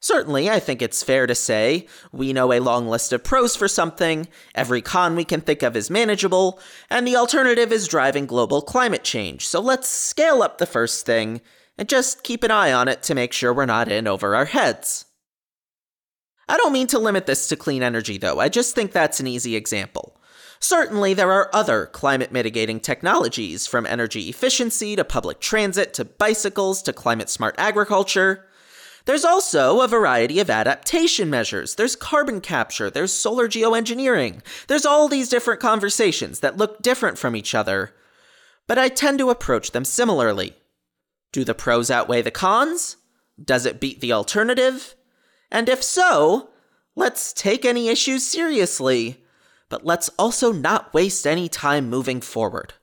Certainly, 0.00 0.48
I 0.48 0.60
think 0.60 0.80
it's 0.80 1.02
fair 1.02 1.26
to 1.26 1.34
say 1.34 1.86
we 2.12 2.32
know 2.32 2.52
a 2.52 2.60
long 2.60 2.86
list 2.88 3.12
of 3.12 3.24
pros 3.24 3.56
for 3.56 3.66
something, 3.66 4.28
every 4.54 4.80
con 4.80 5.16
we 5.16 5.24
can 5.24 5.40
think 5.40 5.62
of 5.62 5.76
is 5.76 5.90
manageable, 5.90 6.60
and 6.88 7.06
the 7.06 7.16
alternative 7.16 7.72
is 7.72 7.88
driving 7.88 8.26
global 8.26 8.62
climate 8.62 9.02
change. 9.02 9.46
So 9.46 9.60
let's 9.60 9.88
scale 9.88 10.40
up 10.42 10.58
the 10.58 10.66
first 10.66 11.04
thing 11.04 11.40
and 11.76 11.88
just 11.88 12.22
keep 12.22 12.44
an 12.44 12.52
eye 12.52 12.72
on 12.72 12.86
it 12.86 13.02
to 13.04 13.14
make 13.14 13.32
sure 13.32 13.52
we're 13.52 13.66
not 13.66 13.90
in 13.90 14.06
over 14.06 14.36
our 14.36 14.44
heads. 14.44 15.04
I 16.48 16.56
don't 16.56 16.72
mean 16.72 16.86
to 16.88 16.98
limit 16.98 17.26
this 17.26 17.48
to 17.48 17.56
clean 17.56 17.82
energy, 17.82 18.18
though, 18.18 18.38
I 18.38 18.48
just 18.48 18.74
think 18.74 18.92
that's 18.92 19.20
an 19.20 19.26
easy 19.26 19.56
example. 19.56 20.14
Certainly, 20.60 21.14
there 21.14 21.30
are 21.30 21.50
other 21.52 21.86
climate 21.86 22.32
mitigating 22.32 22.80
technologies, 22.80 23.66
from 23.66 23.86
energy 23.86 24.28
efficiency 24.28 24.96
to 24.96 25.04
public 25.04 25.40
transit 25.40 25.92
to 25.94 26.04
bicycles 26.04 26.82
to 26.82 26.92
climate 26.92 27.28
smart 27.28 27.54
agriculture. 27.58 28.47
There's 29.08 29.24
also 29.24 29.80
a 29.80 29.88
variety 29.88 30.38
of 30.38 30.50
adaptation 30.50 31.30
measures. 31.30 31.76
There's 31.76 31.96
carbon 31.96 32.42
capture, 32.42 32.90
there's 32.90 33.10
solar 33.10 33.48
geoengineering. 33.48 34.42
There's 34.66 34.84
all 34.84 35.08
these 35.08 35.30
different 35.30 35.60
conversations 35.60 36.40
that 36.40 36.58
look 36.58 36.82
different 36.82 37.16
from 37.16 37.34
each 37.34 37.54
other. 37.54 37.94
But 38.66 38.76
I 38.76 38.90
tend 38.90 39.18
to 39.20 39.30
approach 39.30 39.70
them 39.70 39.86
similarly. 39.86 40.56
Do 41.32 41.42
the 41.42 41.54
pros 41.54 41.90
outweigh 41.90 42.20
the 42.20 42.30
cons? 42.30 42.98
Does 43.42 43.64
it 43.64 43.80
beat 43.80 44.02
the 44.02 44.12
alternative? 44.12 44.94
And 45.50 45.70
if 45.70 45.82
so, 45.82 46.50
let's 46.94 47.32
take 47.32 47.64
any 47.64 47.88
issues 47.88 48.26
seriously, 48.26 49.24
but 49.70 49.86
let's 49.86 50.10
also 50.18 50.52
not 50.52 50.92
waste 50.92 51.26
any 51.26 51.48
time 51.48 51.88
moving 51.88 52.20
forward. 52.20 52.74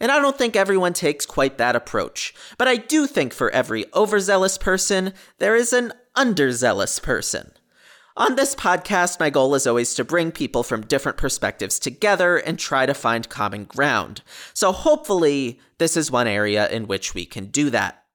And 0.00 0.12
I 0.12 0.18
don't 0.20 0.36
think 0.36 0.56
everyone 0.56 0.92
takes 0.92 1.24
quite 1.24 1.58
that 1.58 1.76
approach, 1.76 2.34
but 2.58 2.68
I 2.68 2.76
do 2.76 3.06
think 3.06 3.32
for 3.32 3.50
every 3.50 3.86
overzealous 3.94 4.58
person, 4.58 5.14
there 5.38 5.56
is 5.56 5.72
an 5.72 5.92
underzealous 6.14 7.02
person. 7.02 7.52
On 8.18 8.34
this 8.34 8.54
podcast, 8.54 9.20
my 9.20 9.28
goal 9.28 9.54
is 9.54 9.66
always 9.66 9.94
to 9.94 10.04
bring 10.04 10.32
people 10.32 10.62
from 10.62 10.86
different 10.86 11.18
perspectives 11.18 11.78
together 11.78 12.38
and 12.38 12.58
try 12.58 12.86
to 12.86 12.94
find 12.94 13.28
common 13.28 13.64
ground. 13.64 14.22
So 14.54 14.72
hopefully, 14.72 15.60
this 15.76 15.98
is 15.98 16.10
one 16.10 16.26
area 16.26 16.68
in 16.70 16.86
which 16.86 17.14
we 17.14 17.26
can 17.26 17.46
do 17.46 17.68
that. 17.70 18.05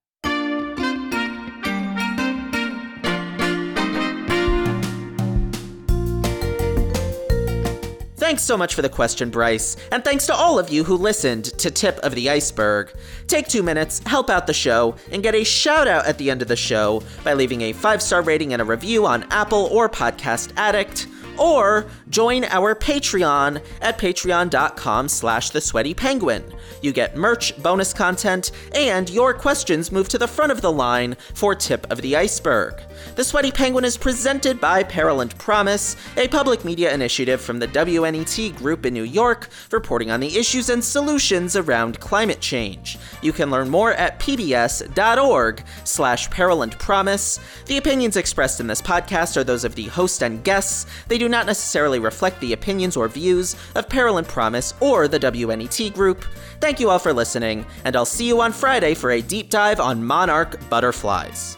Thanks 8.32 8.44
so 8.44 8.56
much 8.56 8.76
for 8.76 8.82
the 8.82 8.88
question, 8.88 9.30
Bryce, 9.30 9.76
and 9.92 10.06
thanks 10.06 10.26
to 10.28 10.34
all 10.34 10.58
of 10.58 10.70
you 10.70 10.86
who 10.86 10.96
listened 10.96 11.44
to 11.60 11.70
Tip 11.70 11.98
of 11.98 12.16
the 12.16 12.30
Iceberg. 12.30 12.94
Take 13.28 13.50
two 13.50 13.62
minutes, 13.62 14.00
help 14.06 14.30
out 14.30 14.48
the 14.48 14.54
show, 14.54 14.96
and 15.12 15.22
get 15.22 15.36
a 15.36 15.44
shout 15.44 15.86
out 15.86 16.06
at 16.06 16.18
the 16.18 16.32
end 16.32 16.42
of 16.42 16.48
the 16.48 16.56
show 16.56 17.04
by 17.26 17.34
leaving 17.34 17.60
a 17.60 17.74
five 17.74 18.02
star 18.02 18.22
rating 18.22 18.54
and 18.54 18.62
a 18.62 18.66
review 18.66 19.06
on 19.06 19.24
Apple 19.32 19.68
or 19.70 19.90
Podcast 19.90 20.54
Addict 20.56 21.08
or 21.38 21.86
join 22.10 22.46
our 22.46 22.76
Patreon 22.76 23.64
at 23.82 23.98
patreon.com 23.98 25.08
slash 25.08 25.50
the 25.50 25.62
sweaty 25.62 25.94
penguin. 25.94 26.44
You 26.82 26.92
get 26.92 27.16
merch, 27.16 27.62
bonus 27.62 27.94
content, 27.94 28.52
and 28.74 29.10
your 29.10 29.34
questions 29.34 29.92
move 29.92 30.10
to 30.10 30.18
the 30.18 30.28
front 30.28 30.52
of 30.52 30.62
the 30.62 30.72
line 30.72 31.16
for 31.34 31.56
Tip 31.56 31.90
of 31.92 32.02
the 32.02 32.16
Iceberg. 32.16 32.82
The 33.16 33.24
Sweaty 33.24 33.52
Penguin 33.52 33.84
is 33.84 33.98
presented 33.98 34.62
by 34.62 34.84
Peril 34.84 35.22
and 35.22 35.36
Promise, 35.38 35.96
a 36.18 36.28
public 36.28 36.64
media 36.64 36.94
initiative 36.94 37.42
from 37.42 37.60
the 37.60 37.68
WNET 37.68 38.56
Group 38.56 38.86
in 38.86 38.94
New 38.94 39.04
York, 39.04 39.50
reporting 39.72 40.12
on 40.12 40.20
the 40.20 40.38
issues 40.38 40.70
and 40.70 40.84
solutions 40.84 41.56
around 41.56 42.00
climate 42.00 42.40
change. 42.40 42.98
You 43.22 43.34
can 43.34 43.50
learn 43.52 43.70
more 43.70 43.94
at 43.94 44.20
pbs.org 44.20 45.64
slash 45.84 46.30
peril 46.30 46.62
and 46.62 46.72
promise. 46.80 47.40
The 47.66 47.78
opinions 47.78 48.18
expressed 48.18 48.60
in 48.60 48.68
this 48.68 48.82
podcast 48.82 49.36
are 49.38 49.44
those 49.44 49.66
of 49.66 49.76
the 49.76 49.86
host 49.86 50.22
and 50.24 50.44
guests. 50.44 50.86
They 51.08 51.18
do 51.22 51.30
not 51.30 51.46
necessarily 51.46 52.00
reflect 52.00 52.40
the 52.40 52.52
opinions 52.52 52.98
or 52.98 53.08
views 53.08 53.56
of 53.76 53.88
Peril 53.88 54.18
and 54.18 54.28
Promise 54.28 54.74
or 54.80 55.08
the 55.08 55.20
WNET 55.20 55.94
Group. 55.94 56.26
Thank 56.60 56.80
you 56.80 56.90
all 56.90 56.98
for 56.98 57.14
listening, 57.14 57.64
and 57.86 57.96
I'll 57.96 58.06
see 58.06 58.28
you 58.28 58.42
on 58.42 58.52
Friday 58.52 58.96
for 58.96 59.12
a 59.12 59.22
deep 59.22 59.52
dive 59.52 59.80
on 59.80 60.04
monarch 60.04 60.58
butterflies. 60.68 61.58